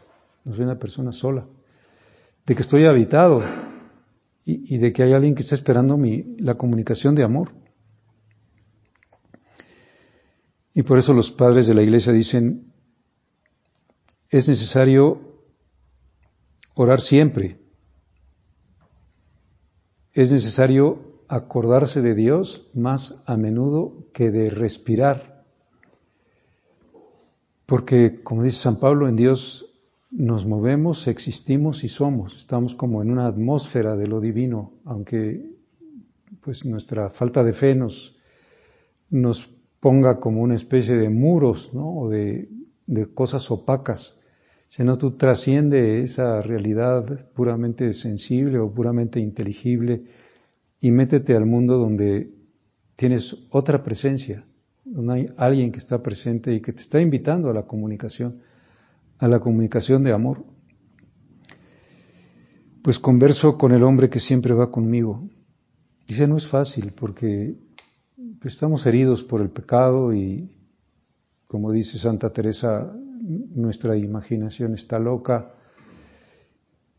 no 0.46 0.56
soy 0.56 0.64
una 0.64 0.80
persona 0.80 1.12
sola, 1.12 1.46
de 2.46 2.56
que 2.56 2.64
estoy 2.64 2.86
habitado 2.86 3.44
y, 4.46 4.80
de 4.80 4.92
que 4.92 5.04
hay 5.04 5.14
alguien 5.14 5.36
que 5.36 5.44
está 5.44 5.54
esperando 5.54 5.96
mi, 5.96 6.24
la 6.40 6.56
comunicación 6.56 7.14
de 7.14 7.24
amor. 7.24 7.52
Y 10.74 10.82
por 10.82 10.98
eso 10.98 11.14
los 11.14 11.30
padres 11.32 11.68
de 11.68 11.76
la 11.76 11.84
iglesia 11.84 12.12
dicen, 12.12 12.74
es 14.30 14.48
necesario 14.48 15.44
orar 16.74 17.02
siempre, 17.02 17.59
es 20.14 20.32
necesario 20.32 21.00
acordarse 21.28 22.02
de 22.02 22.16
Dios 22.16 22.68
más 22.74 23.22
a 23.26 23.38
menudo 23.38 24.06
que 24.14 24.32
de 24.32 24.50
respirar, 24.50 25.44
porque 27.66 28.24
como 28.24 28.44
dice 28.44 28.62
San 28.62 28.80
Pablo, 28.80 29.08
en 29.08 29.16
Dios 29.16 29.66
nos 30.12 30.46
movemos, 30.46 31.08
existimos 31.08 31.84
y 31.84 31.88
somos, 31.88 32.36
estamos 32.38 32.74
como 32.74 33.04
en 33.04 33.12
una 33.12 33.28
atmósfera 33.28 33.96
de 33.96 34.08
lo 34.08 34.20
divino, 34.20 34.74
aunque 34.86 35.46
pues 36.42 36.66
nuestra 36.66 37.12
falta 37.12 37.44
de 37.44 37.54
fe 37.54 37.76
nos, 37.76 38.16
nos 39.12 39.50
ponga 39.80 40.20
como 40.20 40.42
una 40.42 40.56
especie 40.56 40.96
de 40.96 41.10
muros, 41.10 41.70
¿no? 41.74 41.96
O 41.96 42.10
de, 42.10 42.50
de 42.88 43.14
cosas 43.14 43.50
opacas, 43.52 44.16
sino 44.70 44.98
tú 44.98 45.18
trasciende 45.18 46.04
esa 46.04 46.42
realidad 46.42 47.28
puramente 47.34 47.92
sensible 47.94 48.60
o 48.60 48.72
puramente 48.72 49.20
inteligible 49.20 50.04
y 50.80 50.92
métete 50.92 51.36
al 51.36 51.46
mundo 51.46 51.78
donde 51.78 52.32
tienes 52.96 53.36
otra 53.50 53.84
presencia, 53.84 54.46
donde 54.86 55.14
hay 55.14 55.26
alguien 55.38 55.72
que 55.72 55.80
está 55.80 56.02
presente 56.04 56.54
y 56.54 56.62
que 56.62 56.72
te 56.72 56.82
está 56.82 57.02
invitando 57.02 57.50
a 57.50 57.54
la 57.54 57.64
comunicación, 57.64 58.42
a 59.18 59.28
la 59.28 59.40
comunicación 59.40 60.04
de 60.04 60.14
amor. 60.14 60.46
Pues 62.84 63.00
converso 63.00 63.58
con 63.58 63.72
el 63.72 63.84
hombre 63.84 64.10
que 64.10 64.20
siempre 64.20 64.54
va 64.54 64.72
conmigo. 64.72 65.28
Dice, 66.08 66.28
no 66.28 66.38
es 66.38 66.48
fácil 66.48 66.94
porque 66.94 67.56
estamos 68.44 68.86
heridos 68.86 69.24
por 69.24 69.42
el 69.42 69.50
pecado 69.50 70.14
y, 70.14 70.50
como 71.48 71.72
dice 71.72 71.98
Santa 71.98 72.30
Teresa, 72.32 72.94
nuestra 73.30 73.96
imaginación 73.96 74.74
está 74.74 74.98
loca, 74.98 75.54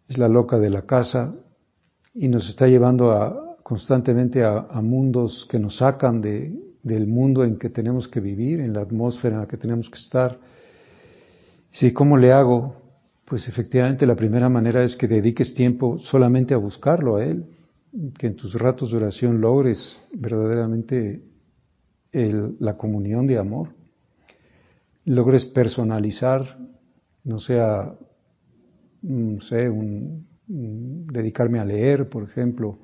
es 0.08 0.16
la 0.16 0.28
loca 0.28 0.58
de 0.58 0.70
la 0.70 0.82
casa 0.82 1.34
y 2.14 2.28
nos 2.28 2.48
está 2.48 2.66
llevando 2.66 3.10
a, 3.10 3.56
constantemente 3.62 4.44
a, 4.44 4.80
mundos 4.82 5.46
que 5.50 5.58
nos 5.58 5.78
sacan 5.78 6.20
de, 6.20 6.52
del 6.82 7.06
mundo 7.06 7.44
en 7.44 7.58
que 7.58 7.68
tenemos 7.68 8.08
que 8.08 8.20
vivir, 8.20 8.60
en 8.60 8.72
la 8.72 8.82
atmósfera 8.82 9.34
en 9.34 9.40
la 9.42 9.48
que 9.48 9.56
tenemos 9.56 9.88
que 9.90 9.98
estar. 9.98 10.38
Sí, 11.72 11.92
¿cómo 11.92 12.16
le 12.16 12.32
hago? 12.32 12.76
Pues 13.24 13.46
efectivamente 13.48 14.06
la 14.06 14.16
primera 14.16 14.48
manera 14.48 14.82
es 14.82 14.96
que 14.96 15.06
dediques 15.06 15.54
tiempo 15.54 15.98
solamente 15.98 16.54
a 16.54 16.58
buscarlo 16.58 17.16
a 17.16 17.24
Él, 17.24 17.44
que 18.18 18.28
en 18.28 18.36
tus 18.36 18.54
ratos 18.54 18.90
de 18.90 18.98
oración 18.98 19.40
logres 19.40 20.00
verdaderamente 20.12 21.22
la 22.12 22.76
comunión 22.76 23.26
de 23.26 23.38
amor. 23.38 23.79
Logres 25.10 25.44
personalizar, 25.46 26.56
no 27.24 27.40
sea, 27.40 27.92
no 29.02 29.40
sé, 29.40 29.68
un, 29.68 30.26
dedicarme 30.46 31.58
a 31.58 31.64
leer, 31.64 32.08
por 32.08 32.22
ejemplo, 32.22 32.78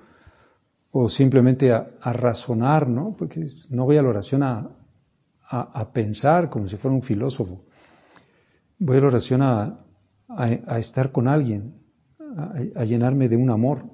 o 0.90 1.09
simplemente 1.09 1.73
a, 1.73 2.12
razonar, 2.12 2.88
¿no? 2.88 3.14
Porque 3.16 3.47
no 3.71 3.85
voy 3.85 3.97
a 3.97 4.02
la 4.02 4.09
oración 4.09 4.42
a, 4.42 4.71
a, 5.49 5.92
pensar 5.92 6.50
como 6.50 6.68
si 6.68 6.76
fuera 6.76 6.97
un 6.97 7.02
filósofo. 7.02 7.64
Voy 8.78 8.97
a 8.97 9.00
la 9.00 9.06
oración 9.06 9.42
a, 9.42 9.78
estar 10.78 11.12
con 11.12 11.28
alguien, 11.28 11.75
a, 12.75 12.85
llenarme 12.85 13.28
de 13.28 13.37
un 13.37 13.50
amor, 13.50 13.85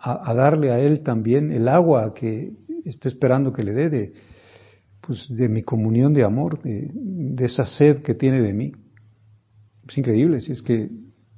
a, 0.00 0.32
darle 0.34 0.70
a 0.70 0.78
él 0.78 1.02
también 1.02 1.50
el 1.50 1.66
agua 1.66 2.14
que 2.14 2.52
está 2.84 3.08
esperando 3.08 3.52
que 3.52 3.64
le 3.64 3.72
dé 3.72 4.12
pues, 5.10 5.26
de 5.28 5.48
mi 5.48 5.64
comunión 5.64 6.14
de 6.14 6.22
amor, 6.22 6.62
de, 6.62 7.44
esa 7.44 7.66
sed 7.66 8.00
que 8.00 8.14
tiene 8.14 8.40
de 8.40 8.52
mí. 8.52 8.70
Es 9.88 9.98
increíble, 9.98 10.40
si 10.40 10.52
es 10.52 10.62
que 10.62 10.88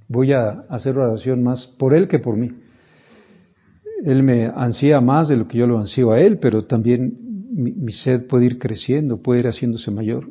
voy 0.09 0.35
a 0.35 0.67
hacer 0.69 0.99
oración 0.99 1.43
más 1.43 1.69
por 1.79 1.95
él 1.95 2.07
que 2.07 2.19
por 2.19 2.37
mí. 2.37 2.51
Él 4.05 4.23
me 4.25 4.45
ansía 4.45 5.01
más 5.01 5.29
de 5.29 5.39
lo 5.39 5.49
que 5.49 5.57
yo 5.57 5.67
lo 5.67 5.79
ansío 5.79 6.11
a 6.11 6.21
él, 6.21 6.39
pero 6.39 6.67
también 6.67 7.17
mi, 7.51 7.93
sed 7.95 8.27
puede 8.27 8.45
ir 8.45 8.59
creciendo, 8.59 9.23
puede 9.23 9.41
ir 9.41 9.47
haciéndose 9.47 9.91
mayor. 9.91 10.31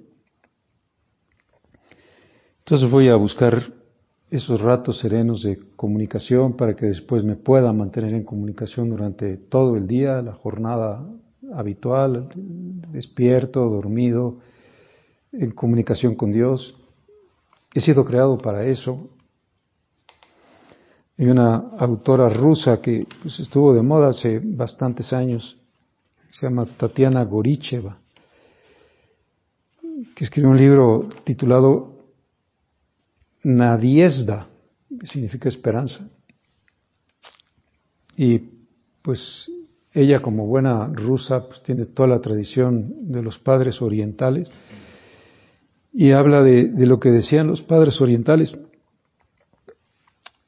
Entonces 2.60 2.92
voy 2.92 3.08
a 3.08 3.16
buscar 3.16 3.74
esos 4.30 4.62
ratos 4.62 5.00
serenos 5.00 5.42
de 5.42 5.58
comunicación 5.76 6.56
para 6.56 6.76
que 6.76 6.86
después 6.86 7.24
me 7.24 7.38
pueda 7.38 7.74
mantener 7.74 8.14
en 8.14 8.24
comunicación 8.24 8.92
durante 8.92 9.36
todo 9.38 9.78
el 9.78 9.88
día, 9.88 10.22
la 10.22 10.34
jornada 10.34 11.04
habitual, 11.54 12.30
despierto, 12.92 13.62
dormido, 13.70 14.40
en 15.32 15.52
comunicación 15.52 16.16
con 16.16 16.32
Dios. 16.32 16.76
He 17.74 17.80
sido 17.80 18.04
creado 18.06 18.38
para 18.38 18.66
eso. 18.66 19.10
Hay 21.18 21.28
una 21.28 21.56
autora 21.78 22.30
rusa 22.30 22.82
que 22.82 23.08
pues, 23.22 23.40
estuvo 23.40 23.74
de 23.74 23.82
moda 23.82 24.10
hace 24.10 24.40
bastantes 24.44 25.14
años, 25.14 25.58
se 26.32 26.46
llama 26.46 26.66
Tatiana 26.66 27.24
Goricheva, 27.24 28.00
que 30.16 30.24
escribió 30.24 30.50
un 30.50 30.58
libro 30.58 31.10
titulado 31.24 31.92
Nadiezda, 33.44 34.48
que 35.00 35.06
significa 35.06 35.50
esperanza. 35.50 36.08
Y 38.18 38.40
pues 39.02 39.50
ella 39.94 40.22
como 40.22 40.48
buena 40.48 40.88
rusa 40.88 41.48
pues 41.48 41.62
tiene 41.64 41.86
toda 41.86 42.08
la 42.08 42.22
tradición 42.22 43.12
de 43.12 43.22
los 43.22 43.40
padres 43.40 43.82
orientales 43.82 44.50
y 45.94 46.12
habla 46.12 46.42
de, 46.42 46.66
de 46.66 46.86
lo 46.88 47.00
que 47.00 47.12
decían 47.12 47.48
los 47.48 47.62
padres 47.62 48.00
orientales. 48.00 48.56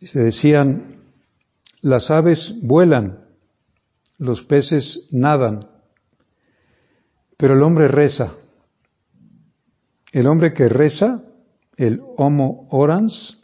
Se 0.02 0.20
decían, 0.20 1.02
las 1.82 2.10
aves 2.10 2.56
vuelan, 2.62 3.26
los 4.18 4.42
peces 4.44 5.08
nadan, 5.12 5.68
pero 7.38 7.56
el 7.56 7.64
hombre 7.64 7.90
reza. 7.90 8.34
El 10.14 10.28
hombre 10.28 10.54
que 10.54 10.70
reza, 10.70 11.24
el 11.76 12.00
Homo 12.18 12.68
orans, 12.70 13.42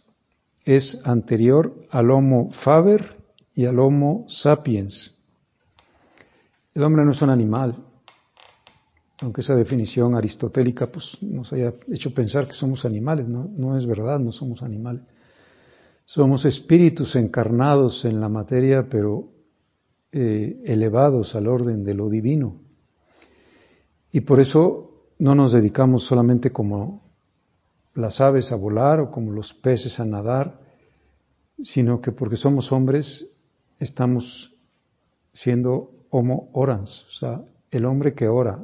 es 0.64 1.00
anterior 1.04 1.74
al 1.90 2.12
Homo 2.12 2.52
faber 2.64 3.18
y 3.56 3.66
al 3.66 3.80
Homo 3.80 4.26
sapiens. 4.30 5.19
El 6.80 6.86
hombre 6.86 7.04
no 7.04 7.12
es 7.12 7.22
un 7.22 7.30
animal, 7.30 7.76
aunque 9.20 9.42
esa 9.42 9.54
definición 9.54 10.16
aristotélica 10.16 10.90
pues, 10.90 11.22
nos 11.22 11.52
haya 11.52 11.74
hecho 11.92 12.14
pensar 12.14 12.48
que 12.48 12.54
somos 12.54 12.86
animales, 12.86 13.28
no, 13.28 13.78
es 13.78 13.86
verdad, 13.86 14.18
no 14.18 14.32
somos 14.32 14.64
animales. 14.64 15.02
Somos 16.06 16.46
espíritus 16.46 17.18
encarnados 17.18 18.06
en 18.06 18.22
la 18.22 18.30
materia, 18.30 18.88
pero 18.90 19.28
eh, 20.14 20.62
elevados 20.64 21.36
al 21.36 21.48
orden 21.48 21.84
de 21.84 21.96
lo 21.96 22.08
divino. 22.08 22.62
Y 24.14 24.22
por 24.22 24.40
eso 24.40 25.10
no 25.18 25.36
nos 25.36 25.52
dedicamos 25.52 26.06
solamente 26.06 26.52
como 26.52 27.02
las 27.94 28.22
aves 28.22 28.54
a 28.54 28.56
volar 28.56 29.02
o 29.02 29.12
como 29.12 29.34
los 29.34 29.54
peces 29.56 30.00
a 30.00 30.06
nadar, 30.06 30.62
sino 31.60 32.00
que 32.00 32.14
porque 32.14 32.38
somos 32.38 32.72
hombres 32.72 33.28
estamos 33.80 34.56
siendo 35.34 35.99
homo 36.10 36.50
orans, 36.54 37.06
o 37.08 37.12
sea, 37.12 37.42
el 37.72 37.86
hombre 37.86 38.14
que 38.14 38.28
ora, 38.28 38.60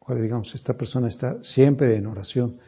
o 0.00 0.14
digamos, 0.14 0.54
esta 0.54 0.74
persona 0.74 1.08
está 1.08 1.42
siempre 1.42 1.96
en 1.96 2.06
oración. 2.06 2.58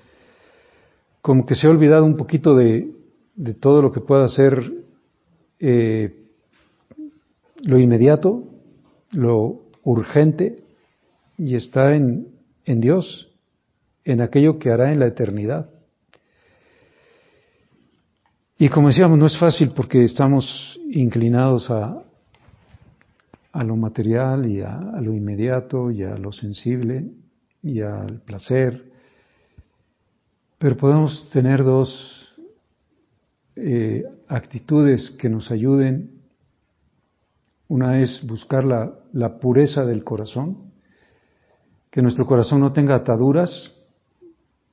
Como 1.20 1.44
que 1.44 1.54
se 1.54 1.66
ha 1.66 1.70
olvidado 1.70 2.04
un 2.04 2.16
poquito 2.16 2.56
de, 2.56 2.90
de 3.34 3.54
todo 3.54 3.82
lo 3.82 3.92
que 3.92 4.00
pueda 4.00 4.26
ser 4.28 4.72
eh, 5.58 6.14
lo 7.62 7.78
inmediato, 7.78 8.44
lo 9.12 9.62
urgente, 9.82 10.56
y 11.38 11.56
está 11.56 11.94
en, 11.94 12.28
en 12.64 12.80
Dios, 12.80 13.30
en 14.04 14.20
aquello 14.20 14.58
que 14.58 14.70
hará 14.70 14.92
en 14.92 15.00
la 15.00 15.06
eternidad. 15.06 15.68
Y 18.58 18.70
como 18.70 18.88
decíamos, 18.88 19.18
no 19.18 19.26
es 19.26 19.38
fácil 19.38 19.72
porque 19.72 20.04
estamos 20.04 20.80
inclinados 20.90 21.70
a, 21.70 22.05
a 23.56 23.64
lo 23.64 23.76
material 23.76 24.46
y 24.46 24.60
a, 24.60 24.78
lo 25.00 25.14
inmediato 25.14 25.90
y 25.90 26.02
a 26.02 26.16
lo 26.16 26.32
sensible 26.32 27.06
y 27.62 27.80
al 27.80 28.20
placer, 28.20 28.92
pero 30.58 30.76
podemos 30.76 31.28
tener 31.30 31.64
dos 31.64 32.34
eh, 33.56 34.04
actitudes 34.28 35.10
que 35.18 35.28
nos 35.28 35.50
ayuden. 35.50 36.20
Una 37.68 38.00
es 38.00 38.24
buscar 38.26 38.64
la, 38.64 38.94
la 39.12 39.38
pureza 39.38 39.84
del 39.84 40.04
corazón, 40.04 40.72
que 41.90 42.02
nuestro 42.02 42.26
corazón 42.26 42.60
no 42.60 42.72
tenga 42.72 42.94
ataduras, 42.94 43.74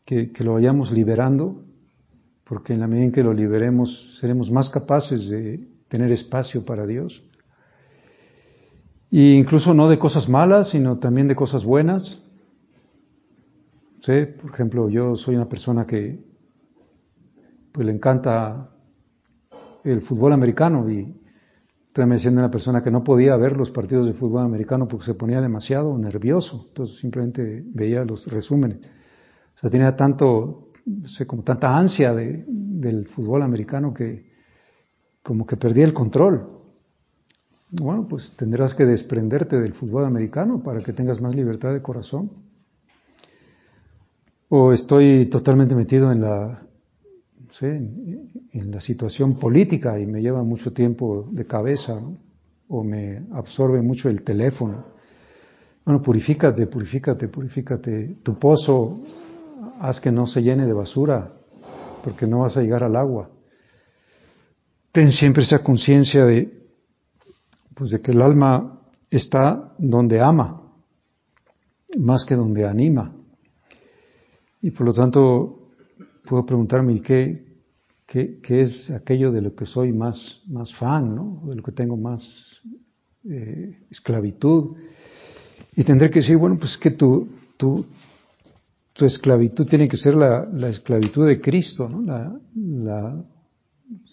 que, 0.06 0.32
lo 0.39 0.54
vayamos 0.54 0.91
liberando, 0.91 1.63
porque 2.43 2.74
en 2.74 2.82
la 2.82 2.88
medida 2.88 3.06
en 3.06 3.12
que 3.12 3.24
lo 3.24 3.34
liberemos 3.34 4.17
seremos 4.19 4.52
más 4.52 4.69
capaces 4.69 5.30
de 5.30 5.65
tener 5.88 6.12
espacio 6.12 6.65
para 6.65 6.86
Dios. 6.86 7.24
E 9.13 9.36
incluso 9.36 9.73
no 9.73 9.88
de 9.89 9.99
cosas 9.99 10.28
malas, 10.28 10.69
sino 10.69 10.97
también 10.97 11.28
de 11.28 11.36
cosas 11.36 11.63
buenas. 11.63 12.19
¿Sí? 14.02 14.26
Por 14.41 14.52
ejemplo, 14.52 14.89
yo 14.89 15.15
soy 15.15 15.36
una 15.36 15.47
persona 15.47 15.86
que 15.86 16.19
pues 17.71 17.86
le 17.86 17.93
encanta 17.93 18.71
el 19.84 20.02
fútbol 20.02 20.34
americano 20.34 20.89
y 20.89 21.23
Estoy 21.93 22.08
me 22.08 22.39
una 22.39 22.49
persona 22.49 22.82
que 22.82 22.89
no 22.89 23.04
podía 23.04 23.38
ver 23.38 23.56
los 23.56 23.69
partidos 23.69 24.08
de 24.08 24.13
fútbol 24.13 24.43
americano 24.43 24.88
porque 24.88 25.06
se 25.06 25.13
ponía 25.13 25.39
demasiado 25.41 25.95
nervioso, 25.95 26.65
entonces 26.69 26.97
simplemente 26.97 27.63
veía 27.67 28.04
los 28.04 28.26
resúmenes. 28.26 28.80
O 28.80 29.60
sea, 29.60 29.69
tenía 29.69 29.95
tanto, 29.95 30.69
sé, 31.06 31.28
como 31.28 31.43
tanta 31.43 31.78
ansia 31.78 32.15
de, 32.15 32.45
del 32.47 33.06
fútbol 33.10 33.43
americano 33.43 33.93
que 33.93 34.26
como 35.21 35.45
que 35.45 35.56
perdía 35.56 35.86
el 35.86 35.93
control. 35.93 36.62
Bueno, 37.76 38.08
pues 38.08 38.32
tendrás 38.38 38.76
que 38.76 38.86
desprenderte 38.86 39.60
del 39.60 39.74
fútbol 39.74 40.06
americano 40.06 40.62
para 40.62 40.82
que 40.82 40.94
tengas 40.94 41.20
más 41.20 41.34
libertad 41.34 41.74
de 41.74 41.82
corazón. 41.82 42.30
O 44.50 44.72
estoy 44.72 45.26
totalmente 45.26 45.74
metido 45.74 46.12
en 46.12 46.22
la 46.22 46.62
en, 47.62 48.72
la 48.72 48.80
situación 48.80 49.40
política 49.40 50.00
y 50.00 50.06
me 50.06 50.22
lleva 50.22 50.44
mucho 50.44 50.72
tiempo 50.72 51.28
de 51.32 51.46
cabeza, 51.46 52.00
o 52.68 52.84
me 52.84 53.24
absorbe 53.32 53.82
mucho 53.82 54.08
el 54.08 54.24
teléfono. 54.24 54.86
Bueno, 55.84 56.02
purifícate, 56.02 56.68
purifícate, 56.68 57.28
purifícate. 57.28 58.18
Tu 58.22 58.38
pozo, 58.38 59.00
haz 59.80 60.00
que 60.00 60.12
no 60.12 60.28
se 60.28 60.42
llene 60.42 60.68
de 60.68 60.74
basura, 60.74 61.34
porque 62.04 62.28
no 62.28 62.40
vas 62.40 62.56
a 62.56 62.62
llegar 62.62 62.84
al 62.84 62.96
agua. 62.96 63.30
Ten 64.92 65.12
siempre 65.12 65.44
esa 65.44 65.60
conciencia 65.60 66.26
de, 66.26 66.62
pues 67.76 67.92
de 67.92 68.02
que 68.02 68.12
el 68.12 68.22
alma 68.22 68.80
está 69.10 69.74
donde 69.78 70.22
ama, 70.22 70.62
más 71.98 72.26
que 72.26 72.36
donde 72.36 72.66
anima. 72.66 73.14
Y 74.62 74.72
por 74.72 74.88
lo 74.88 74.94
tanto, 74.94 75.70
puedo 76.26 76.46
preguntarme, 76.46 77.02
¿qué, 77.02 77.44
qué, 78.06 78.40
qué 78.42 78.62
es 78.62 78.90
aquello 78.92 79.32
de 79.32 79.42
lo 79.42 79.56
que 79.56 79.66
soy 79.66 79.92
más, 79.92 80.42
más 80.48 80.74
fan, 80.76 81.16
¿no? 81.16 81.44
de 81.46 81.56
lo 81.56 81.64
que 81.64 81.72
tengo 81.72 81.98
más 81.98 82.24
eh, 83.30 83.78
esclavitud? 83.92 84.76
Y 85.76 85.84
tendré 85.84 86.10
que 86.10 86.20
decir, 86.20 86.38
bueno, 86.38 86.58
pues 86.58 86.78
que 86.78 86.92
tu, 86.92 87.28
tu, 87.58 87.86
tu 88.94 89.06
esclavitud 89.06 89.68
tiene 89.68 89.88
que 89.88 89.98
ser 89.98 90.16
la, 90.16 90.46
la 90.46 90.70
esclavitud 90.70 91.28
de 91.28 91.42
Cristo, 91.42 91.90
¿no? 91.90 92.02
La, 92.02 92.40
la, 92.56 93.24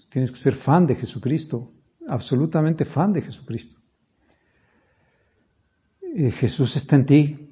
tienes 0.09 0.31
que 0.31 0.39
ser 0.39 0.57
fan 0.57 0.87
de 0.87 0.97
Jesucristo, 0.97 1.71
absolutamente 2.11 2.85
fan 2.85 3.13
de 3.13 3.23
Jesucristo. 3.23 3.77
Eh, 6.15 6.33
Jesús 6.33 6.77
está 6.77 6.97
en 6.97 7.07
ti, 7.07 7.51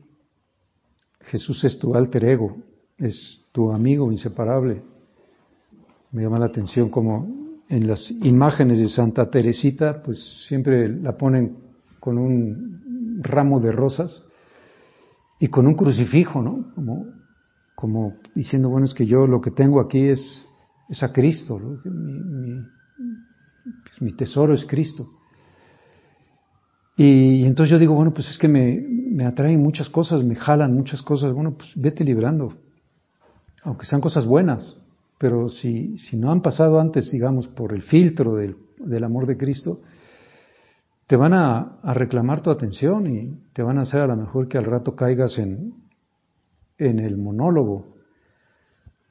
Jesús 1.21 1.62
es 1.64 1.79
tu 1.79 1.94
alter 1.94 2.25
ego, 2.25 2.57
es 2.97 3.44
tu 3.53 3.71
amigo 3.71 4.11
inseparable. 4.11 4.83
Me 6.11 6.23
llama 6.23 6.38
la 6.38 6.47
atención 6.47 6.90
como 6.90 7.29
en 7.68 7.87
las 7.87 8.11
imágenes 8.11 8.79
de 8.79 8.88
Santa 8.88 9.31
Teresita, 9.31 10.03
pues 10.03 10.18
siempre 10.49 10.88
la 10.88 11.16
ponen 11.16 11.57
con 12.01 12.18
un 12.18 13.21
ramo 13.23 13.61
de 13.61 13.73
rosas 13.73 14.23
y 15.38 15.49
con 15.49 15.66
un 15.66 15.75
crucifijo, 15.75 16.42
¿no? 16.42 16.73
Como, 16.75 17.07
como 17.77 18.16
diciendo, 18.35 18.71
bueno, 18.71 18.87
es 18.87 18.94
que 18.94 19.07
yo 19.07 19.27
lo 19.27 19.40
que 19.40 19.51
tengo 19.51 19.81
aquí 19.81 20.09
es, 20.09 20.47
es 20.88 21.03
a 21.03 21.12
Cristo, 21.12 21.61
mi, 21.85 22.64
mi 24.00 24.12
tesoro 24.12 24.54
es 24.54 24.64
Cristo. 24.64 25.08
Y, 26.96 27.44
entonces 27.44 27.70
yo 27.70 27.78
digo, 27.78 27.94
bueno, 27.94 28.12
pues 28.12 28.28
es 28.28 28.38
que 28.38 28.48
me, 28.48 28.80
me 28.80 29.24
atraen 29.24 29.62
muchas 29.62 29.88
cosas, 29.88 30.24
me 30.24 30.34
jalan 30.34 30.74
muchas 30.74 31.00
cosas, 31.02 31.32
bueno, 31.32 31.56
pues 31.56 31.70
vete 31.76 32.02
librando, 32.02 32.54
aunque 33.62 33.87
sean 33.87 34.00
cosas 34.00 34.26
buenas, 34.26 34.76
pero 35.16 35.48
si, 35.48 35.96
si 35.98 36.16
no 36.16 36.32
han 36.32 36.42
pasado 36.42 36.80
antes, 36.80 37.11
digamos, 37.12 37.46
por 37.46 37.72
el 37.72 37.82
filtro 37.82 38.34
del, 38.34 38.56
del 38.78 39.04
amor 39.04 39.26
de 39.26 39.37
Cristo, 39.37 39.80
te 41.06 41.14
van 41.14 41.34
a, 41.34 41.78
a, 41.82 41.94
reclamar 41.94 42.42
tu 42.42 42.50
atención 42.50 43.06
y 43.06 43.32
te 43.52 43.62
van 43.62 43.78
a 43.78 43.82
hacer 43.82 44.00
a 44.00 44.06
lo 44.08 44.16
mejor 44.16 44.48
que 44.48 44.58
al 44.58 44.64
rato 44.64 44.96
caigas 44.96 45.38
en, 45.38 45.74
en 46.78 46.98
el 46.98 47.16
monólogo 47.16 47.94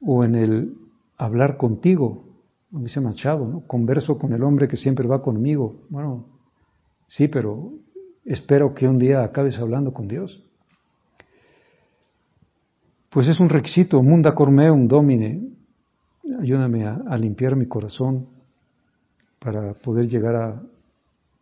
o 0.00 0.24
en 0.24 0.34
el 0.34 0.74
hablar 1.16 1.56
contigo, 1.56 2.27
como 2.70 2.84
dice 2.84 3.00
Machado, 3.00 3.46
¿no? 3.46 3.60
Converso 3.66 4.18
con 4.18 4.32
el 4.32 4.42
hombre 4.42 4.68
que 4.68 4.76
siempre 4.76 5.06
va 5.06 5.22
conmigo. 5.22 5.76
Bueno, 5.88 6.26
sí, 7.06 7.28
pero 7.28 7.72
espero 8.24 8.74
que 8.74 8.86
un 8.86 8.98
día 8.98 9.22
acabes 9.22 9.58
hablando 9.58 9.92
con 9.92 10.06
Dios. 10.06 10.42
Pues 13.10 13.26
es 13.26 13.40
un 13.40 13.48
requisito, 13.48 14.02
munda 14.02 14.34
cormeum 14.34 14.86
domine, 14.86 15.48
ayúdame 16.40 16.86
a, 16.86 17.16
limpiar 17.16 17.56
mi 17.56 17.66
corazón 17.66 18.26
para 19.38 19.72
poder 19.72 20.08
llegar 20.08 20.36
a, 20.36 20.62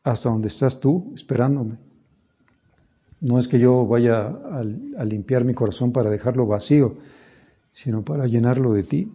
hasta 0.05 0.31
donde 0.31 0.47
estás 0.47 0.79
tú 0.79 1.13
esperándome. 1.17 1.77
No 3.21 3.41
es 3.41 3.49
que 3.49 3.59
yo 3.59 3.85
vaya 3.85 4.29
a, 4.29 4.61
a, 4.99 5.05
limpiar 5.05 5.45
mi 5.45 5.55
corazón 5.55 5.93
para 5.93 6.09
dejarlo 6.09 6.47
vacío, 6.47 6.95
sino 7.73 8.03
para 8.05 8.27
llenarlo 8.27 8.73
de 8.73 8.85
ti. 8.85 9.13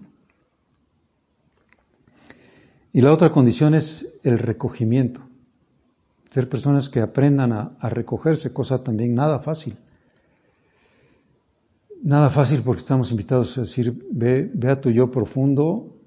Y 2.93 3.01
la 3.01 3.13
otra 3.13 3.32
condición 3.32 3.73
es 3.73 4.06
el 4.23 4.38
recogimiento. 4.38 5.21
Ser 6.32 6.49
personas 6.49 6.89
que 6.89 7.01
aprendan 7.01 7.51
a, 7.51 7.89
recogerse, 7.89 8.54
cosa 8.54 8.84
también 8.84 9.15
nada 9.15 9.39
fácil. 9.39 9.77
Nada 12.04 12.30
fácil 12.30 12.63
porque 12.63 12.82
estamos 12.82 13.12
invitados 13.12 13.58
a 13.58 13.62
decir, 13.62 13.93
ve, 14.12 14.49
ve 14.54 14.71
a 14.71 14.80
tu 14.80 14.89
yo 14.89 15.12
profundo, 15.12 15.97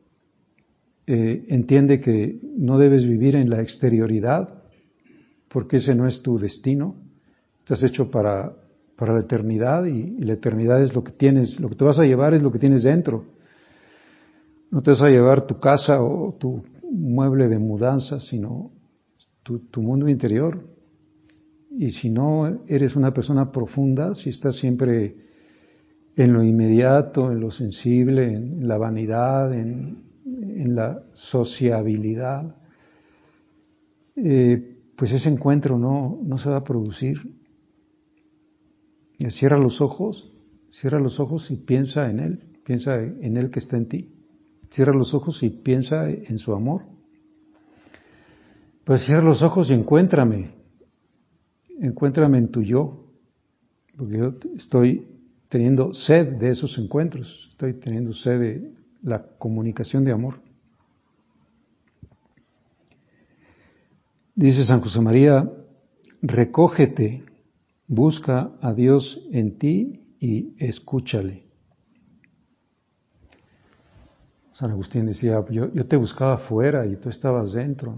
eh, 1.07 1.45
entiende 1.49 2.01
que 2.01 2.39
no 2.57 2.79
debes 2.79 3.05
vivir 3.05 3.37
en 3.37 3.51
la 3.51 3.61
exterioridad, 3.61 4.63
porque 5.49 5.77
ese 5.77 5.95
no 5.95 6.07
es 6.07 6.23
tu 6.23 6.39
destino. 6.39 6.97
Estás 7.59 7.83
hecho 7.83 8.11
para, 8.11 8.55
para 8.97 9.15
la 9.15 9.21
eternidad 9.21 9.85
y, 9.85 10.19
la 10.25 10.35
eternidad 10.35 10.83
es 10.83 10.95
lo 10.95 11.05
que 11.05 11.13
tienes, 11.13 11.61
lo 11.61 11.69
que 11.69 11.77
te 11.77 11.85
vas 11.85 11.99
a 11.99 12.05
llevar 12.05 12.35
es 12.35 12.43
lo 12.43 12.51
que 12.51 12.59
tienes 12.59 12.83
dentro. 12.83 13.27
No 14.71 14.83
te 14.83 14.91
vas 14.91 15.03
a 15.03 15.09
llevar 15.09 15.47
tu 15.47 15.61
casa 15.61 16.03
o 16.03 16.35
tu 16.39 16.63
mueble 16.95 17.49
de 17.49 17.59
mudanza, 17.59 18.21
sino 18.21 18.73
tu, 19.43 19.83
mundo 19.83 20.09
interior. 20.09 20.67
Y 21.71 21.91
si 21.91 22.09
no 22.09 22.63
eres 22.69 22.95
una 22.97 23.13
persona 23.13 23.51
profunda, 23.51 24.15
si 24.15 24.31
estás 24.31 24.57
siempre 24.57 25.17
en 26.17 26.33
lo 26.33 26.45
inmediato, 26.45 27.33
en 27.33 27.41
lo 27.41 27.51
sensible, 27.51 28.33
en 28.33 28.69
la 28.69 28.79
vanidad, 28.79 29.53
en, 29.53 30.03
la 30.75 31.05
sociabilidad, 31.13 32.57
eh, 34.17 34.79
pues 34.97 35.13
ese 35.13 35.29
encuentro 35.29 35.79
no, 35.79 36.19
no 36.25 36.39
se 36.39 36.49
va 36.49 36.59
a 36.59 36.65
producir. 36.65 37.19
Cierra 39.29 39.59
los 39.59 39.81
ojos, 39.81 40.33
cierra 40.71 40.99
los 40.99 41.21
ojos 41.21 41.51
y 41.51 41.57
piensa 41.57 42.11
en 42.11 42.19
Él, 42.19 42.41
piensa 42.65 42.97
en 43.01 43.37
Él 43.37 43.51
que 43.51 43.61
está 43.61 43.77
en 43.77 43.89
ti. 43.89 44.14
Cierra 44.75 44.93
los 44.93 45.15
ojos 45.15 45.41
y 45.43 45.51
piensa 45.51 46.11
en 46.11 46.37
su 46.37 46.53
amor. 46.53 46.83
Pues 48.85 49.05
cierra 49.05 49.23
los 49.23 49.41
ojos 49.41 49.71
y 49.71 49.73
encuéntrame, 49.73 50.51
encuéntrame 51.81 52.39
en 52.39 52.51
tu 52.51 52.63
yo, 52.63 53.07
porque 53.97 54.19
yo 54.19 54.35
estoy 54.57 55.07
teniendo 55.49 55.95
sed 55.95 56.39
de 56.39 56.51
esos 56.51 56.77
encuentros, 56.77 57.49
estoy 57.53 57.75
teniendo 57.75 58.13
sed 58.13 58.41
de 58.41 58.73
la 59.03 59.23
comunicación 59.39 60.05
de 60.05 60.13
amor. 60.13 60.41
Dice 64.35 64.65
San 64.65 64.81
José 64.81 65.01
María, 65.01 65.49
recógete, 66.21 67.23
busca 67.87 68.51
a 68.61 68.75
Dios 68.75 69.23
en 69.31 69.57
ti 69.57 70.01
y 70.19 70.57
escúchale. 70.59 71.44
San 74.55 74.71
Agustín 74.71 75.07
decía, 75.07 75.45
yo, 75.51 75.73
yo 75.73 75.87
te 75.87 75.97
buscaba 75.97 76.39
fuera 76.39 76.87
y 76.87 76.97
tú 76.97 77.09
estabas 77.09 77.53
dentro. 77.53 77.97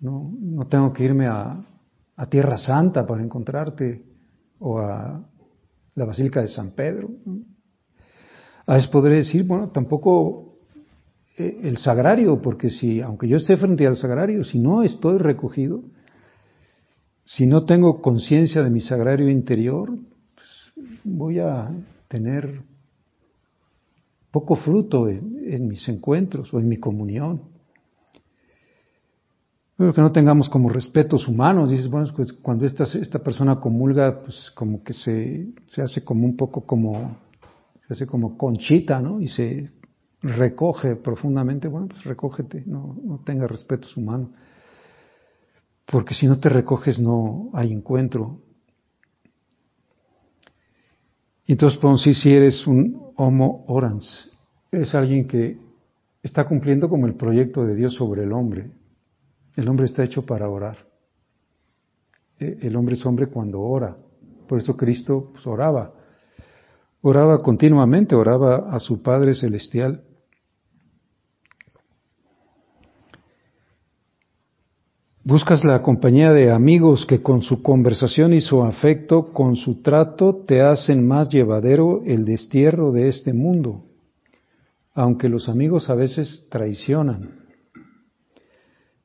No, 0.00 0.32
no, 0.40 0.66
tengo 0.66 0.92
que 0.92 1.04
irme 1.04 1.26
a, 1.26 1.64
a 2.16 2.26
Tierra 2.26 2.58
Santa 2.58 3.06
para 3.06 3.22
encontrarte 3.22 4.02
o 4.58 4.80
a 4.80 5.22
la 5.94 6.04
Basílica 6.04 6.40
de 6.40 6.48
San 6.48 6.72
Pedro. 6.72 7.08
A 8.66 8.74
veces 8.74 8.90
podré 8.90 9.16
decir, 9.16 9.46
bueno, 9.46 9.70
tampoco 9.70 10.58
eh, 11.36 11.60
el 11.62 11.76
sagrario, 11.76 12.42
porque 12.42 12.70
si, 12.70 13.00
aunque 13.00 13.28
yo 13.28 13.36
esté 13.36 13.56
frente 13.56 13.86
al 13.86 13.96
sagrario, 13.96 14.42
si 14.42 14.58
no 14.58 14.82
estoy 14.82 15.18
recogido, 15.18 15.84
si 17.24 17.46
no 17.46 17.64
tengo 17.64 18.02
conciencia 18.02 18.64
de 18.64 18.70
mi 18.70 18.80
sagrario 18.80 19.28
interior, 19.28 19.92
pues 20.34 20.92
voy 21.04 21.38
a 21.38 21.70
tener 22.08 22.62
poco 24.30 24.56
fruto 24.56 25.08
en 25.08 25.68
mis 25.68 25.88
encuentros 25.88 26.52
o 26.52 26.60
en 26.60 26.68
mi 26.68 26.76
comunión. 26.76 27.42
Pero 29.78 29.94
que 29.94 30.00
no 30.00 30.10
tengamos 30.10 30.48
como 30.48 30.68
respetos 30.68 31.28
humanos. 31.28 31.70
Dices, 31.70 31.88
bueno, 31.88 32.08
pues 32.14 32.32
cuando 32.32 32.66
esta, 32.66 32.82
esta 32.82 33.20
persona 33.20 33.60
comulga, 33.60 34.22
pues 34.22 34.50
como 34.50 34.82
que 34.82 34.92
se, 34.92 35.52
se 35.68 35.82
hace 35.82 36.02
como 36.02 36.26
un 36.26 36.36
poco 36.36 36.62
como, 36.62 37.16
se 37.86 37.94
hace 37.94 38.06
como 38.06 38.36
conchita, 38.36 39.00
¿no? 39.00 39.20
Y 39.20 39.28
se 39.28 39.70
recoge 40.20 40.96
profundamente. 40.96 41.68
Bueno, 41.68 41.86
pues 41.86 42.02
recógete, 42.02 42.64
no, 42.66 42.96
no 43.04 43.20
tenga 43.24 43.46
respetos 43.46 43.96
humanos. 43.96 44.30
Porque 45.86 46.12
si 46.12 46.26
no 46.26 46.40
te 46.40 46.48
recoges 46.48 46.98
no 46.98 47.50
hay 47.52 47.72
encuentro. 47.72 48.40
Entonces 51.46 51.78
podemos 51.78 52.02
si 52.02 52.32
eres 52.32 52.66
un 52.66 53.07
homo 53.18 53.64
orans, 53.66 54.30
es 54.70 54.94
alguien 54.94 55.26
que 55.26 55.58
está 56.22 56.46
cumpliendo 56.46 56.88
como 56.88 57.06
el 57.06 57.14
proyecto 57.14 57.64
de 57.64 57.74
Dios 57.74 57.94
sobre 57.94 58.22
el 58.22 58.32
hombre. 58.32 58.70
El 59.56 59.68
hombre 59.68 59.86
está 59.86 60.04
hecho 60.04 60.24
para 60.24 60.48
orar. 60.48 60.78
E, 62.38 62.58
el 62.62 62.76
hombre 62.76 62.94
es 62.94 63.04
hombre 63.04 63.26
cuando 63.26 63.60
ora. 63.60 63.96
Por 64.46 64.58
eso 64.58 64.76
Cristo 64.76 65.30
pues, 65.32 65.46
oraba. 65.46 65.92
Oraba 67.02 67.42
continuamente, 67.42 68.14
oraba 68.14 68.70
a 68.70 68.78
su 68.78 69.02
Padre 69.02 69.34
Celestial. 69.34 70.02
Buscas 75.30 75.62
la 75.62 75.82
compañía 75.82 76.32
de 76.32 76.50
amigos 76.50 77.04
que 77.04 77.20
con 77.20 77.42
su 77.42 77.62
conversación 77.62 78.32
y 78.32 78.40
su 78.40 78.62
afecto, 78.62 79.30
con 79.34 79.56
su 79.56 79.82
trato, 79.82 80.36
te 80.46 80.62
hacen 80.62 81.06
más 81.06 81.28
llevadero 81.28 82.00
el 82.06 82.24
destierro 82.24 82.92
de 82.92 83.08
este 83.08 83.34
mundo, 83.34 83.84
aunque 84.94 85.28
los 85.28 85.50
amigos 85.50 85.90
a 85.90 85.94
veces 85.94 86.46
traicionan. 86.48 87.40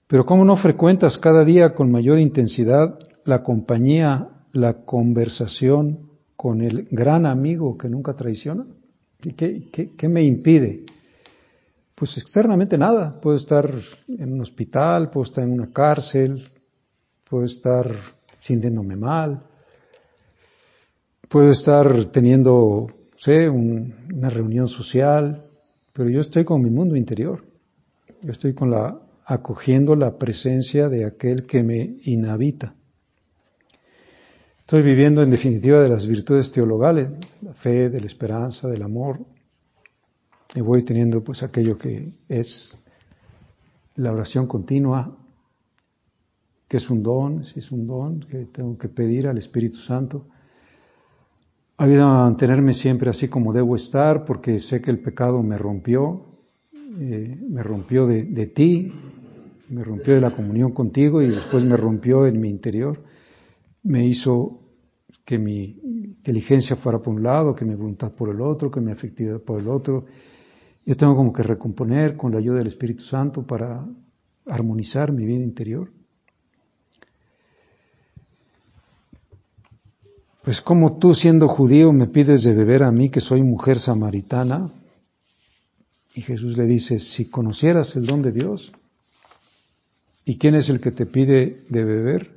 Pero 0.07 0.25
¿cómo 0.25 0.45
no 0.45 0.55
frecuentas 0.55 1.17
cada 1.17 1.43
día 1.43 1.75
con 1.75 1.91
mayor 1.91 2.17
intensidad 2.19 2.97
la 3.25 3.43
compañía, 3.43 4.29
la 4.53 4.85
conversación 4.85 6.07
con 6.37 6.61
el 6.61 6.87
gran 6.89 7.25
amigo 7.25 7.77
que 7.77 7.89
nunca 7.89 8.13
traiciona? 8.13 8.65
¿Qué, 9.19 9.67
qué, 9.97 10.07
me 10.07 10.23
impide? 10.23 10.85
Pues 11.95 12.17
externamente 12.17 12.77
nada. 12.77 13.19
Puedo 13.21 13.37
estar 13.37 13.69
en 14.07 14.33
un 14.33 14.41
hospital, 14.41 15.09
puedo 15.09 15.25
estar 15.25 15.43
en 15.43 15.51
una 15.51 15.71
cárcel, 15.71 16.47
puedo 17.29 17.45
estar 17.45 17.89
sintiéndome 18.41 18.95
mal, 18.95 19.43
puedo 21.29 21.51
estar 21.51 22.05
teniendo, 22.11 22.87
sé, 23.17 23.47
una 23.47 24.29
reunión 24.29 24.67
social, 24.67 25.43
pero 25.93 26.09
yo 26.09 26.21
estoy 26.21 26.43
con 26.43 26.61
mi 26.61 26.69
mundo 26.69 26.95
interior. 26.95 27.43
Yo 28.21 28.31
estoy 28.31 28.53
con 28.53 28.71
la 28.71 28.99
acogiendo 29.25 29.95
la 29.95 30.17
presencia 30.17 30.89
de 30.89 31.05
aquel 31.05 31.45
que 31.45 31.63
me 31.63 31.97
inhabita. 32.03 32.75
Estoy 34.59 34.81
viviendo 34.81 35.21
en 35.21 35.29
definitiva 35.29 35.81
de 35.81 35.89
las 35.89 36.07
virtudes 36.07 36.51
teologales, 36.51 37.09
la 37.41 37.53
fe, 37.53 37.89
de 37.89 37.99
la 37.99 38.07
esperanza, 38.07 38.67
del 38.67 38.81
amor, 38.81 39.19
y 40.55 40.61
voy 40.61 40.83
teniendo 40.83 41.23
pues 41.23 41.41
aquello 41.43 41.77
que 41.77 42.13
es 42.29 42.77
la 43.95 44.11
oración 44.11 44.47
continua, 44.47 45.15
que 46.67 46.77
es 46.77 46.89
un 46.89 47.03
don, 47.03 47.43
si 47.43 47.59
es 47.59 47.71
un 47.71 47.87
don 47.87 48.21
que 48.21 48.45
tengo 48.45 48.77
que 48.77 48.89
pedir 48.89 49.27
al 49.27 49.37
Espíritu 49.37 49.79
Santo. 49.79 50.27
Ha 51.77 51.83
habido 51.83 52.07
mantenerme 52.07 52.73
siempre 52.73 53.09
así 53.09 53.27
como 53.27 53.53
debo 53.53 53.75
estar, 53.75 54.25
porque 54.25 54.59
sé 54.59 54.81
que 54.81 54.91
el 54.91 54.99
pecado 54.99 55.41
me 55.41 55.57
rompió, 55.57 56.25
eh, 56.99 57.37
me 57.49 57.63
rompió 57.63 58.05
de, 58.05 58.23
de 58.23 58.47
ti, 58.47 58.91
me 59.69 59.83
rompió 59.83 60.13
de 60.13 60.21
la 60.21 60.35
comunión 60.35 60.71
contigo 60.71 61.21
y 61.21 61.27
después 61.27 61.63
me 61.63 61.77
rompió 61.77 62.27
en 62.27 62.39
mi 62.39 62.49
interior, 62.49 63.03
me 63.83 64.05
hizo 64.05 64.59
que 65.25 65.37
mi 65.37 65.79
inteligencia 65.83 66.75
fuera 66.75 66.99
por 66.99 67.13
un 67.15 67.23
lado, 67.23 67.55
que 67.55 67.65
mi 67.65 67.75
voluntad 67.75 68.11
por 68.11 68.29
el 68.29 68.41
otro, 68.41 68.69
que 68.69 68.81
mi 68.81 68.91
afectividad 68.91 69.41
por 69.41 69.59
el 69.59 69.67
otro. 69.67 70.05
Yo 70.85 70.97
tengo 70.97 71.15
como 71.15 71.31
que 71.31 71.43
recomponer 71.43 72.17
con 72.17 72.33
la 72.33 72.39
ayuda 72.39 72.57
del 72.57 72.67
Espíritu 72.67 73.03
Santo 73.03 73.43
para 73.43 73.85
armonizar 74.45 75.11
mi 75.11 75.25
vida 75.25 75.43
interior. 75.43 75.89
Pues 80.43 80.59
como 80.59 80.97
tú 80.97 81.15
siendo 81.15 81.47
judío 81.47 81.93
me 81.93 82.07
pides 82.07 82.43
de 82.43 82.53
beber 82.53 82.83
a 82.83 82.91
mí 82.91 83.09
que 83.09 83.21
soy 83.21 83.41
mujer 83.41 83.79
samaritana. 83.79 84.71
Y 86.15 86.21
Jesús 86.21 86.57
le 86.57 86.65
dice, 86.65 86.99
si 86.99 87.29
conocieras 87.29 87.95
el 87.95 88.05
don 88.05 88.21
de 88.21 88.33
Dios, 88.33 88.71
¿y 90.25 90.37
quién 90.37 90.55
es 90.55 90.69
el 90.69 90.81
que 90.81 90.91
te 90.91 91.05
pide 91.05 91.63
de 91.69 91.83
beber? 91.85 92.31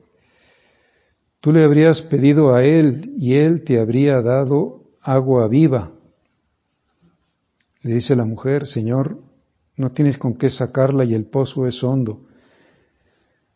Tú 1.40 1.52
le 1.52 1.64
habrías 1.64 2.00
pedido 2.02 2.54
a 2.54 2.64
Él 2.64 3.12
y 3.18 3.35
Él 3.35 3.64
te 3.64 3.80
habría 3.80 4.22
dado 4.22 4.85
agua 5.02 5.46
viva. 5.48 5.95
Le 7.87 7.94
dice 7.94 8.16
la 8.16 8.25
mujer, 8.25 8.66
Señor, 8.66 9.16
no 9.77 9.92
tienes 9.92 10.18
con 10.18 10.35
qué 10.35 10.51
sacarla 10.51 11.05
y 11.05 11.14
el 11.14 11.27
pozo 11.27 11.68
es 11.68 11.85
hondo. 11.85 12.22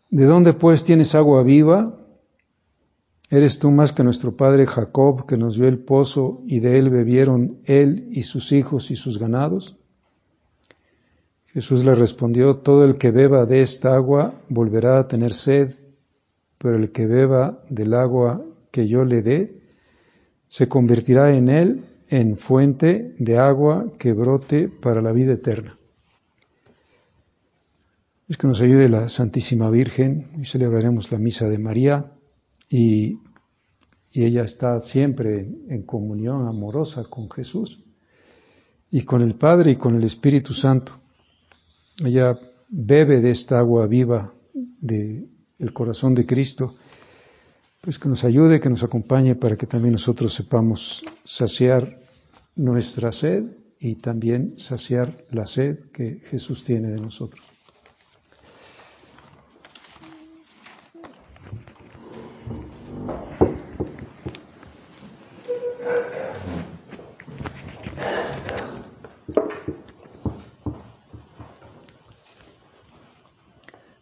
¿De 0.08 0.24
dónde 0.24 0.52
pues 0.52 0.84
tienes 0.84 1.16
agua 1.16 1.42
viva? 1.42 1.98
¿Eres 3.28 3.58
tú 3.58 3.72
más 3.72 3.90
que 3.90 4.04
nuestro 4.04 4.36
padre 4.36 4.68
Jacob, 4.68 5.26
que 5.26 5.36
nos 5.36 5.56
dio 5.56 5.66
el 5.66 5.80
pozo 5.80 6.42
y 6.46 6.60
de 6.60 6.78
él 6.78 6.90
bebieron 6.90 7.58
él 7.64 8.06
y 8.12 8.22
sus 8.22 8.52
hijos 8.52 8.92
y 8.92 8.94
sus 8.94 9.18
ganados? 9.18 9.76
Jesús 11.46 11.84
le 11.84 11.96
respondió, 11.96 12.58
todo 12.58 12.84
el 12.84 12.98
que 12.98 13.10
beba 13.10 13.46
de 13.46 13.62
esta 13.62 13.96
agua 13.96 14.42
volverá 14.48 15.00
a 15.00 15.08
tener 15.08 15.32
sed, 15.32 15.74
pero 16.58 16.76
el 16.76 16.92
que 16.92 17.06
beba 17.06 17.64
del 17.68 17.94
agua 17.94 18.44
que 18.70 18.86
yo 18.86 19.04
le 19.04 19.22
dé, 19.22 19.60
se 20.46 20.68
convertirá 20.68 21.34
en 21.34 21.48
él 21.48 21.89
en 22.10 22.36
fuente 22.36 23.14
de 23.18 23.38
agua 23.38 23.92
que 23.98 24.12
brote 24.12 24.68
para 24.68 25.00
la 25.00 25.12
vida 25.12 25.34
eterna. 25.34 25.78
Es 28.28 28.36
que 28.36 28.48
nos 28.48 28.60
ayude 28.60 28.88
la 28.88 29.08
Santísima 29.08 29.70
Virgen 29.70 30.32
y 30.40 30.44
celebraremos 30.44 31.10
la 31.12 31.18
misa 31.18 31.48
de 31.48 31.58
María 31.58 32.12
y, 32.68 33.18
ella 34.12 34.42
está 34.42 34.80
siempre 34.80 35.48
en, 35.68 35.84
comunión 35.84 36.48
amorosa 36.48 37.04
con 37.04 37.30
Jesús 37.30 37.78
y 38.90 39.04
con 39.04 39.22
el 39.22 39.36
Padre 39.36 39.70
y 39.70 39.76
con 39.76 39.94
el 39.94 40.02
Espíritu 40.02 40.52
Santo. 40.52 40.98
Ella 42.04 42.36
bebe 42.68 43.20
de 43.20 43.30
esta 43.30 43.60
agua 43.60 43.86
viva 43.86 44.32
del 44.80 45.28
corazón 45.72 46.16
de 46.16 46.26
Cristo, 46.26 46.74
pues 47.80 47.98
que 47.98 48.08
nos 48.08 48.24
ayude, 48.24 48.60
que 48.60 48.68
nos 48.68 48.82
acompañe 48.82 49.34
para 49.36 49.56
que 49.56 49.66
también 49.66 49.92
nosotros 49.92 50.34
sepamos 50.34 51.02
saciar 51.24 51.98
nuestra 52.56 53.10
sed 53.10 53.44
y 53.78 53.94
también 53.96 54.58
saciar 54.58 55.24
la 55.30 55.46
sed 55.46 55.90
que 55.92 56.20
Jesús 56.30 56.62
tiene 56.64 56.88
de 56.88 57.00
nosotros. 57.00 57.42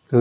Te 0.09 0.17